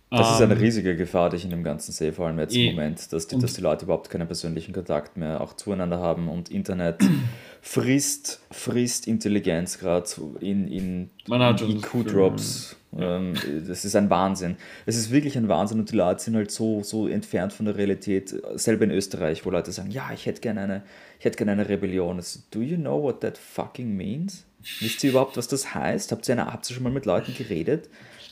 [0.10, 2.56] Das ist eine ähm, riesige Gefahr, die ich in dem Ganzen sehe, vor allem jetzt
[2.56, 6.30] im Moment, dass die, dass die Leute überhaupt keinen persönlichen Kontakt mehr auch zueinander haben
[6.30, 7.04] und Internet
[7.62, 12.78] frisst, frisst Intelligenz gerade in, in, in IQ-Drops.
[13.00, 13.34] Ähm,
[13.68, 14.58] das ist ein Wahnsinn.
[14.86, 17.78] Es ist wirklich ein Wahnsinn und die Leute sind halt so, so entfernt von der
[17.78, 18.36] Realität.
[18.56, 20.84] Selber in Österreich, wo Leute sagen, ja, ich hätte gerne eine,
[21.20, 22.18] ich hätte gerne eine Rebellion.
[22.18, 24.46] Das, Do you know what that fucking means?
[24.80, 26.12] Wisst ihr überhaupt, was das heißt?
[26.12, 27.90] Habt ihr, eine, habt ihr schon mal mit Leuten geredet?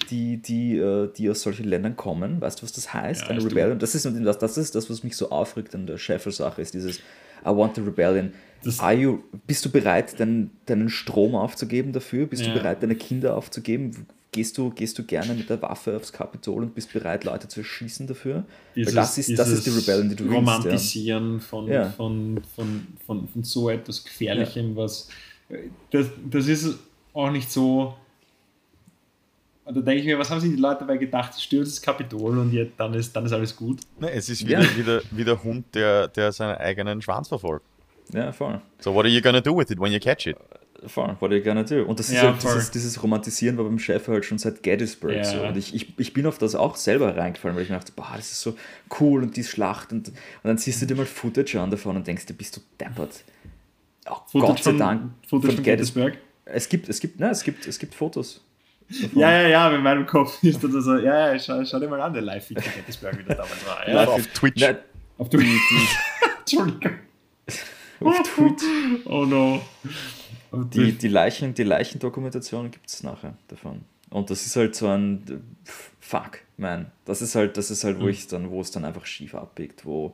[0.10, 2.42] die, die, äh, die aus solchen Ländern kommen.
[2.42, 3.24] Weißt du, was das heißt?
[3.24, 3.80] Ja, Eine Rebellion.
[3.80, 7.00] Das ist, das, das ist das, was mich so aufregt an der Scheffel-Sache, ist dieses
[7.46, 8.34] I want a rebellion.
[8.80, 12.26] Are you, bist du bereit, deinen, deinen Strom aufzugeben dafür?
[12.26, 12.54] Bist ja.
[12.54, 14.08] du bereit, deine Kinder aufzugeben?
[14.36, 17.62] Gehst du, gehst du gerne mit der Waffe aufs Kapitol und bist bereit, Leute zu
[17.62, 18.44] erschießen dafür?
[18.76, 21.50] Dieses, Weil das ist, das ist die Rebellion, die du Romantisieren willst, ja.
[21.50, 21.90] von, ja.
[21.92, 25.08] Von, von, von, von, so etwas Gefährlichem, was
[25.90, 26.78] das, das ist
[27.14, 27.96] auch nicht so
[29.64, 31.42] und da denke ich mir, was haben sich die Leute dabei gedacht?
[31.42, 33.80] Stürzt das Kapitol und jetzt, dann, ist, dann ist alles gut.
[34.02, 34.78] Ne, es ist wieder, ja.
[34.78, 37.66] wieder, wie der Hund, der, der seinen eigenen Schwanz verfolgt.
[38.14, 38.60] Ja, voll.
[38.80, 40.36] So, what are you gonna do with it when you catch it?
[40.88, 41.84] Voll, what are you gonna do?
[41.84, 45.14] Und das ist ja, halt dieses, dieses, Romantisieren war beim Chef halt schon seit Gettysburg
[45.14, 45.24] ja.
[45.24, 45.42] so.
[45.42, 48.14] Und ich, ich, ich bin auf das auch selber reingefallen, weil ich mir dachte, boah,
[48.16, 48.56] das ist so
[49.00, 49.92] cool und die Schlacht.
[49.92, 52.62] Und, und dann siehst du dir mal Footage an davon und denkst, du bist du
[52.80, 53.24] deppert.
[54.10, 55.12] Oh, Gott sei Dank.
[55.28, 56.18] Footage von Gettysburg?
[56.46, 58.42] Es gibt, es gibt, ne, es gibt, es gibt Fotos.
[59.16, 62.02] Ja, ja, ja, in meinem Kopf ist das so, ja, ja, schau, schau dir mal
[62.02, 63.90] an, der Live-Feed von Gettysburg, wie das damals war.
[63.90, 64.06] Ja.
[64.06, 64.62] auf Twitch.
[64.62, 64.78] Na,
[65.18, 65.48] auf Twitch.
[66.40, 67.00] Entschuldigung.
[68.02, 68.64] Auf Twitch.
[69.06, 69.62] Oh no.
[70.74, 73.82] Die, die, Leichen, die Leichendokumentation gibt es nachher davon.
[74.10, 75.44] Und das ist halt so ein
[76.00, 76.92] Fuck, man.
[77.04, 78.10] Das ist halt, das ist halt, wo mhm.
[78.10, 80.14] ich dann, wo es dann einfach schief abbiegt, wo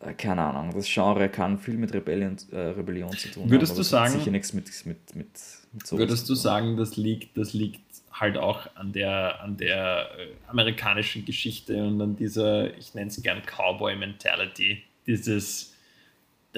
[0.00, 3.76] äh, keine Ahnung, das Genre kann viel mit Rebellion, äh, Rebellion zu tun Würdest haben.
[3.76, 5.28] Würdest du sagen, sicher nichts mit, mit, mit,
[5.72, 7.82] mit Würdest du sagen, das liegt, das liegt
[8.12, 13.20] halt auch an der, an der äh, amerikanischen Geschichte und an dieser, ich nenne es
[13.22, 15.74] gern Cowboy-Mentality, dieses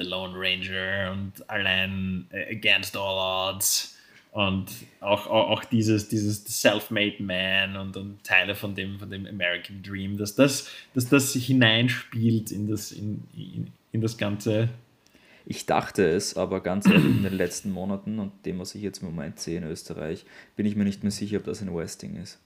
[0.01, 3.97] The Lone Ranger und allein äh, against all odds
[4.31, 4.67] und
[5.01, 9.83] auch, auch, auch dieses, dieses Self-Made Man und, und, Teile von dem, von dem American
[9.83, 14.69] Dream, dass das, dass das hineinspielt in das, in, in, in das Ganze.
[15.45, 19.01] Ich dachte es, aber ganz ehrlich, in den letzten Monaten und dem, was ich jetzt
[19.01, 20.25] im Moment sehe in Österreich,
[20.55, 22.39] bin ich mir nicht mehr sicher, ob das ein Westing ist.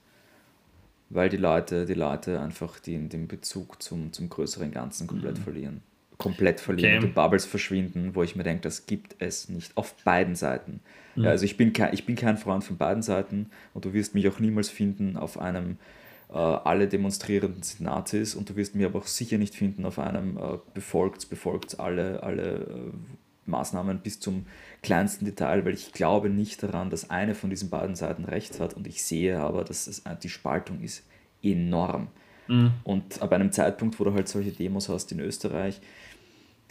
[1.08, 5.42] Weil die Leute, die Leute einfach den, den Bezug zum, zum größeren Ganzen komplett mhm.
[5.42, 5.82] verlieren.
[6.18, 7.04] Komplett verlieren okay.
[7.04, 10.80] und die Bubbles verschwinden, wo ich mir denke, das gibt es nicht auf beiden Seiten.
[11.14, 11.24] Mhm.
[11.24, 14.14] Ja, also ich bin, kein, ich bin kein Freund von beiden Seiten und du wirst
[14.14, 15.78] mich auch niemals finden auf einem
[16.28, 19.98] äh, alle Demonstrierenden sind Nazis und du wirst mich aber auch sicher nicht finden auf
[19.98, 24.46] einem äh, befolgt, befolgt alle, alle äh, Maßnahmen bis zum
[24.82, 28.74] kleinsten Detail, weil ich glaube nicht daran, dass eine von diesen beiden Seiten recht hat
[28.74, 31.04] und ich sehe aber, dass es, die Spaltung ist
[31.42, 32.08] enorm.
[32.48, 32.72] Mhm.
[32.84, 35.80] Und ab einem Zeitpunkt, wo du halt solche Demos hast in Österreich,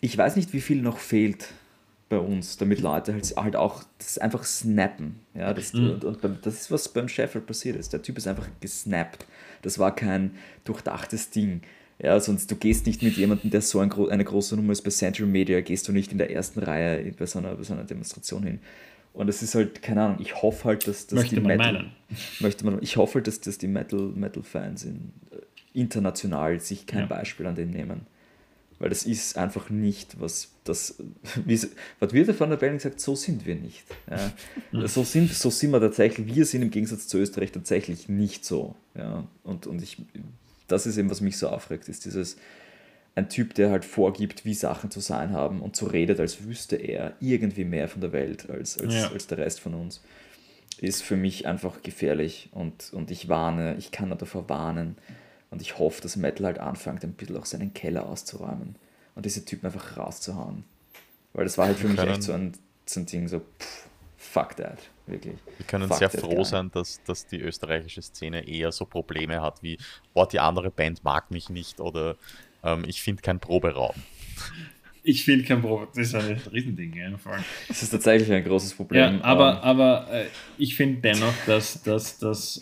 [0.06, 1.48] ich weiß nicht, wie viel noch fehlt
[2.10, 5.20] bei uns, damit Leute halt, halt auch das einfach snappen.
[5.34, 6.00] Ja, das, mhm.
[6.04, 7.92] und, und, das ist, was beim Sheffield passiert ist.
[7.92, 9.26] Der Typ ist einfach gesnappt.
[9.64, 11.62] Das war kein durchdachtes Ding.
[11.98, 14.92] Ja, sonst du gehst nicht mit jemandem, der so ein, eine große Nummer ist bei
[14.92, 17.86] Central Media, gehst du nicht in der ersten Reihe bei so einer, bei so einer
[17.86, 18.60] Demonstration hin.
[19.14, 21.92] Und es ist halt, keine Ahnung, ich hoffe halt, dass, dass möchte die Metal, meinen.
[22.42, 27.02] möchte man, ich hoffe halt, dass, dass die Metal, Metal-Fans in, äh, international sich kein
[27.02, 27.06] ja.
[27.08, 28.06] Beispiel an dem nehmen.
[28.78, 30.96] Weil das ist einfach nicht, was das,
[31.46, 31.60] wie,
[32.00, 33.84] was wird der Van der Bellen gesagt, so sind wir nicht.
[34.10, 34.32] Ja.
[34.88, 38.76] So, sind, so sind wir tatsächlich, wir sind im Gegensatz zu Österreich tatsächlich nicht so.
[38.94, 39.26] Ja.
[39.44, 39.98] Und, und ich,
[40.68, 42.36] das ist eben, was mich so aufregt, ist dieses,
[43.16, 46.76] ein Typ, der halt vorgibt, wie Sachen zu sein haben und so redet, als wüsste
[46.76, 49.08] er irgendwie mehr von der Welt als, als, ja.
[49.10, 50.02] als der Rest von uns,
[50.82, 54.98] ist für mich einfach gefährlich und, und ich warne, ich kann davor warnen
[55.52, 58.76] und ich hoffe, dass Metal halt anfängt, ein bisschen auch seinen Keller auszuräumen
[59.16, 60.64] und diese Typen einfach rauszuhauen.
[61.34, 62.54] Weil das war halt für mich echt so ein,
[62.86, 63.88] so ein Ding, so pff,
[64.18, 65.36] fuck that, wirklich.
[65.58, 69.78] Wir können sehr froh sein, dass, dass die österreichische Szene eher so Probleme hat wie,
[70.14, 72.16] boah, die andere Band mag mich nicht oder
[72.64, 73.96] ähm, ich finde keinen Proberaum.
[75.04, 75.88] Ich finde kein Problem.
[75.96, 76.94] Das ist ein Riesending.
[76.96, 77.12] Ja,
[77.68, 79.20] das ist tatsächlich ein großes Problem.
[79.20, 80.26] Ja, aber, aber äh,
[80.58, 82.18] ich finde dennoch, dass das,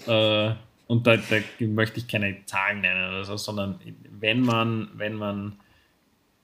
[0.08, 0.54] äh,
[0.88, 3.80] und da, da, möchte ich keine Zahlen nennen oder so, sondern
[4.20, 5.58] wenn man, wenn man,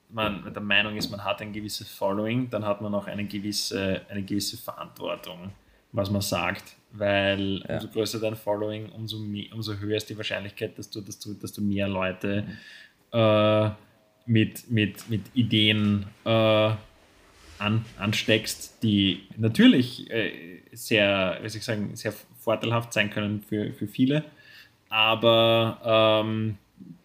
[0.08, 4.02] man der Meinung ist, man hat ein gewisses Following, dann hat man auch eine gewisse,
[4.08, 5.52] eine gewisse Verantwortung,
[5.92, 6.76] was man sagt.
[6.92, 7.74] Weil ja.
[7.74, 11.34] umso größer dein Following, umso, mehr, umso höher ist die Wahrscheinlichkeit, dass du, dass du,
[11.34, 12.56] dass du mehr Leute mhm
[13.12, 13.70] äh,
[14.26, 16.28] mit, mit, mit Ideen äh,
[17.58, 23.72] an, ansteckst, die natürlich äh, sehr, wie soll ich sagen, sehr vorteilhaft sein können für,
[23.72, 24.24] für viele,
[24.88, 26.58] aber ähm,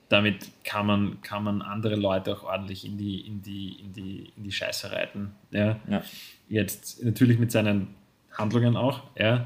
[0.10, 4.32] damit kann man, kann man andere Leute auch ordentlich in die, in die, in die,
[4.38, 5.32] in die Scheiße reiten.
[5.52, 5.80] Ja?
[5.90, 6.04] ja.
[6.48, 7.88] Jetzt natürlich mit seinen
[8.32, 9.46] Handlungen auch, ja.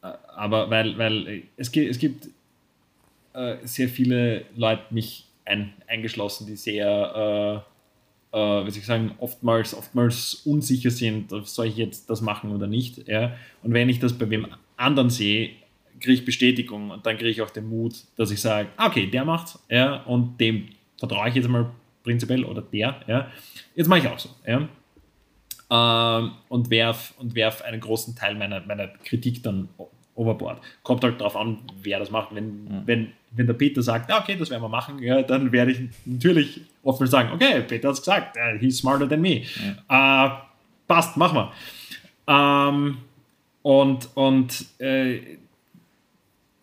[0.00, 2.28] Aber weil, weil es gibt, es gibt
[3.32, 7.64] äh, sehr viele Leute, mich ein, eingeschlossen, die sehr,
[8.32, 12.52] äh, äh, wie soll ich sagen, oftmals, oftmals unsicher sind, soll ich jetzt das machen
[12.52, 13.08] oder nicht.
[13.08, 13.34] Ja?
[13.62, 15.50] Und wenn ich das bei wem anderen sehe,
[16.00, 19.06] kriege ich Bestätigung und dann kriege ich auch den Mut, dass ich sage, ah, okay,
[19.06, 20.68] der macht's, ja, und dem
[20.98, 21.70] vertraue ich jetzt mal
[22.02, 23.30] prinzipiell oder der, ja,
[23.74, 24.68] jetzt mache ich auch so, ja.
[25.68, 29.68] Ähm, und werf und werf einen großen Teil meiner, meiner Kritik dann
[30.14, 30.60] overboard.
[30.82, 32.34] Kommt halt darauf an, wer das macht.
[32.34, 32.82] Wenn, mhm.
[32.86, 35.80] wenn, wenn der Peter sagt, ah, okay, das werden wir machen, ja, dann werde ich
[36.04, 39.40] natürlich offen sagen, okay, Peter hat es gesagt, he's smarter than me.
[39.40, 39.78] Mhm.
[39.90, 40.30] Uh,
[40.86, 41.52] passt, machen wir.
[42.28, 42.98] Ähm,
[43.66, 45.38] und und äh,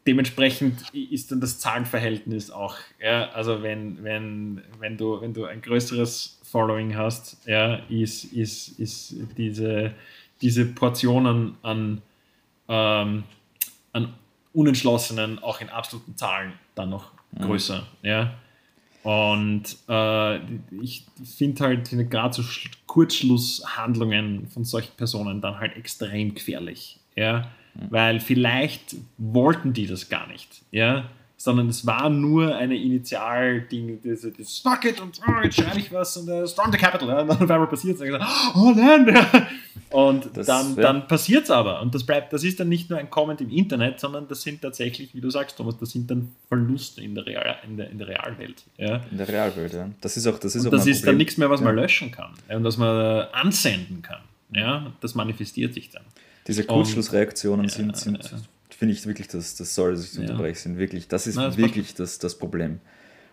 [0.08, 2.78] dementsprechend ist dann das Zahlenverhältnis auch.
[3.02, 8.80] Ja, also wenn, wenn, wenn, du, wenn du ein größeres Following hast, ja, ist, ist,
[8.80, 9.94] ist diese,
[10.42, 12.02] diese Portionen an
[12.70, 13.26] ähm,
[13.92, 14.14] an
[14.54, 17.42] Unentschlossenen auch in absoluten Zahlen dann noch mhm.
[17.42, 17.86] größer.
[18.02, 18.36] Ja.
[19.04, 20.38] Und äh,
[20.82, 22.44] ich finde halt gerade so
[22.88, 27.00] Kurzschlusshandlungen von solchen Personen dann halt extrem gefährlich.
[27.16, 27.52] Ja.
[27.74, 27.88] Mhm.
[27.90, 30.64] Weil vielleicht wollten die das gar nicht.
[30.72, 31.10] Ja
[31.44, 35.92] sondern es war nur eine Initial-Ding, das, das Fuck it und oh, jetzt schreibe ich
[35.92, 37.10] was und uh, Storm the Capital.
[37.10, 38.56] Ja, und dann auf einmal passiert es.
[38.56, 39.14] Oh nein!
[39.94, 41.82] Und das, dann, dann passiert es aber.
[41.82, 44.62] Und das bleibt, das ist dann nicht nur ein Comment im Internet, sondern das sind
[44.62, 48.00] tatsächlich, wie du sagst, Thomas, das sind dann Verluste in der, Real, in der, in
[48.00, 48.64] der Realwelt.
[48.78, 49.02] Ja.
[49.12, 49.90] In der Realwelt, ja.
[50.02, 51.12] Das ist auch das ist und auch Das ist Problem.
[51.12, 54.22] dann nichts mehr, was man löschen kann und was man ansenden kann.
[54.52, 56.04] Ja, das manifestiert sich dann.
[56.48, 58.20] Diese Kurzschlussreaktionen sind, sind
[58.84, 62.20] finde ich wirklich, dass das soll sich unterbrechen, sind wirklich, das ist Na, wirklich das,
[62.20, 62.82] das Problem.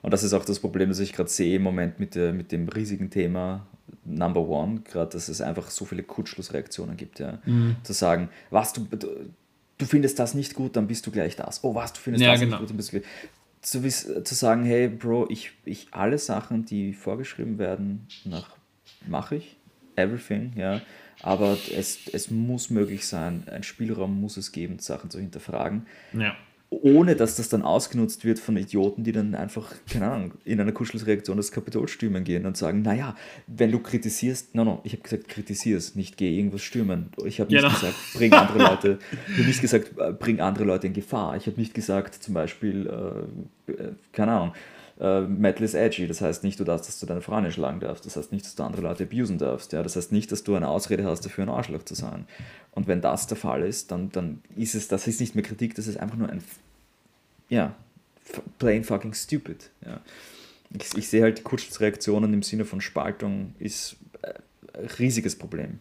[0.02, 2.52] Und das ist auch das Problem, das ich gerade sehe im Moment mit, der, mit
[2.52, 3.66] dem riesigen Thema
[4.04, 7.18] Number One, gerade, dass es einfach so viele Kurzschlussreaktionen gibt.
[7.18, 7.38] Ja.
[7.44, 7.76] Mhm.
[7.82, 11.62] Zu sagen, was du, du, findest das nicht gut, dann bist du gleich das.
[11.62, 12.52] Oh, was, du findest ja, das genau.
[12.52, 13.10] nicht gut, dann bist du gleich.
[13.62, 13.82] Zu,
[14.24, 18.06] zu sagen, hey Bro, ich, ich alle Sachen, die vorgeschrieben werden,
[19.06, 19.56] mache ich.
[19.96, 20.80] Everything, ja.
[21.22, 25.86] Aber es, es muss möglich sein, ein Spielraum muss es geben, Sachen zu hinterfragen.
[26.14, 26.34] Ja.
[26.70, 30.70] Ohne dass das dann ausgenutzt wird von Idioten, die dann einfach, keine Ahnung, in einer
[30.70, 33.16] Kuschelsreaktion das Kapitol stürmen gehen und sagen, naja,
[33.48, 37.10] wenn du kritisierst, no, no, ich habe gesagt, kritisierst, nicht geh irgendwas stürmen.
[37.24, 37.74] Ich habe nicht Genau.
[37.74, 38.98] gesagt, bring andere Leute,
[39.28, 41.36] ich habe nicht gesagt, äh, bring andere Leute in Gefahr.
[41.36, 44.52] Ich habe nicht gesagt, zum Beispiel, äh, äh, keine Ahnung,
[45.00, 47.80] äh, Metal is edgy, das heißt nicht, du darfst, dass du deine Frau nicht schlagen
[47.80, 49.82] darfst, das heißt nicht, dass du andere Leute abusen darfst, ja?
[49.82, 52.26] das heißt nicht, dass du eine Ausrede hast, dafür ein Arschloch zu sein.
[52.72, 55.74] Und wenn das der Fall ist, dann, dann ist es, das ist nicht mehr Kritik,
[55.74, 56.44] das ist einfach nur ein,
[57.48, 57.74] ja,
[58.58, 59.70] plain fucking stupid.
[59.84, 60.00] Ja.
[60.78, 64.34] Ich, ich sehe halt die Kurzreaktionen im Sinne von Spaltung ist äh,
[64.78, 65.80] ein riesiges Problem.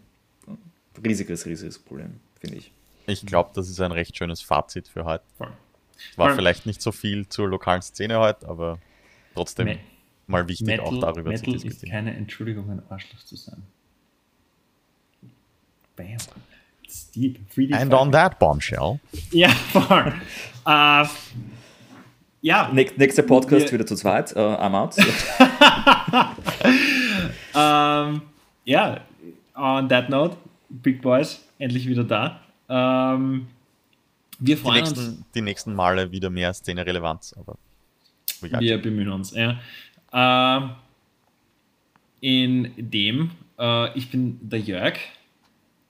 [1.04, 2.72] Riesiges, riesiges Problem, finde ich.
[3.06, 5.24] Ich glaube, das ist ein recht schönes Fazit für heute.
[6.16, 8.80] War vielleicht nicht so viel zur lokalen Szene heute, aber
[9.40, 9.80] trotzdem Me-
[10.28, 11.92] mal wichtig, auch Metal, darüber Metal zu ist diskutieren.
[11.92, 13.64] keine Entschuldigung, ein Arschloch zu sein.
[15.96, 16.18] Bam.
[16.84, 17.40] It's deep.
[17.56, 19.00] 3D And on that bombshell.
[19.32, 20.14] Ja, voll.
[20.66, 21.06] äh,
[22.42, 24.96] ja, Näch- nächster Podcast Wir- wieder zu zweit, äh, I'm out.
[27.56, 28.22] ähm,
[28.66, 29.02] ja,
[29.56, 30.38] on that note,
[30.70, 32.40] Big Boys, endlich wieder da.
[32.70, 33.48] Ähm,
[34.40, 34.96] wir Die freuen uns.
[34.96, 37.69] nächsten, die nächsten Male wieder mehr Szene-Relevanz, aber we got
[38.42, 39.34] Wir bemühen uns.
[39.36, 39.60] Ja.
[40.14, 40.72] Ähm,
[42.22, 44.98] in dem, äh, ich bin der Jörg.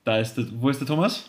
[0.04, 1.28] Da ist der, wo ist der Thomas?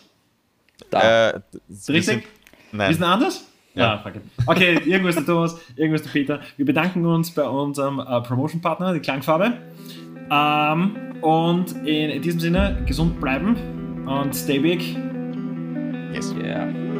[0.90, 1.30] Da.
[1.30, 2.04] Äh, Richtig?
[2.04, 2.22] sind,
[2.70, 3.48] Wir nein, sind anders?
[3.74, 3.94] Ja.
[3.94, 4.22] Ah, fuck it.
[4.46, 6.40] Okay, irgendwo ist der Thomas, irgendwo ist der Peter.
[6.56, 9.58] Wir bedanken uns bei unserem äh, Promotion-Partner, die Klangfarbe.
[10.30, 13.56] Ähm, und in diesem Sinne, gesund bleiben
[14.06, 14.96] und stay big.
[16.12, 16.34] yes.
[16.34, 16.91] Yeah.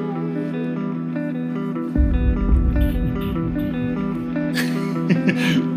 [5.32, 5.62] Mm-hmm.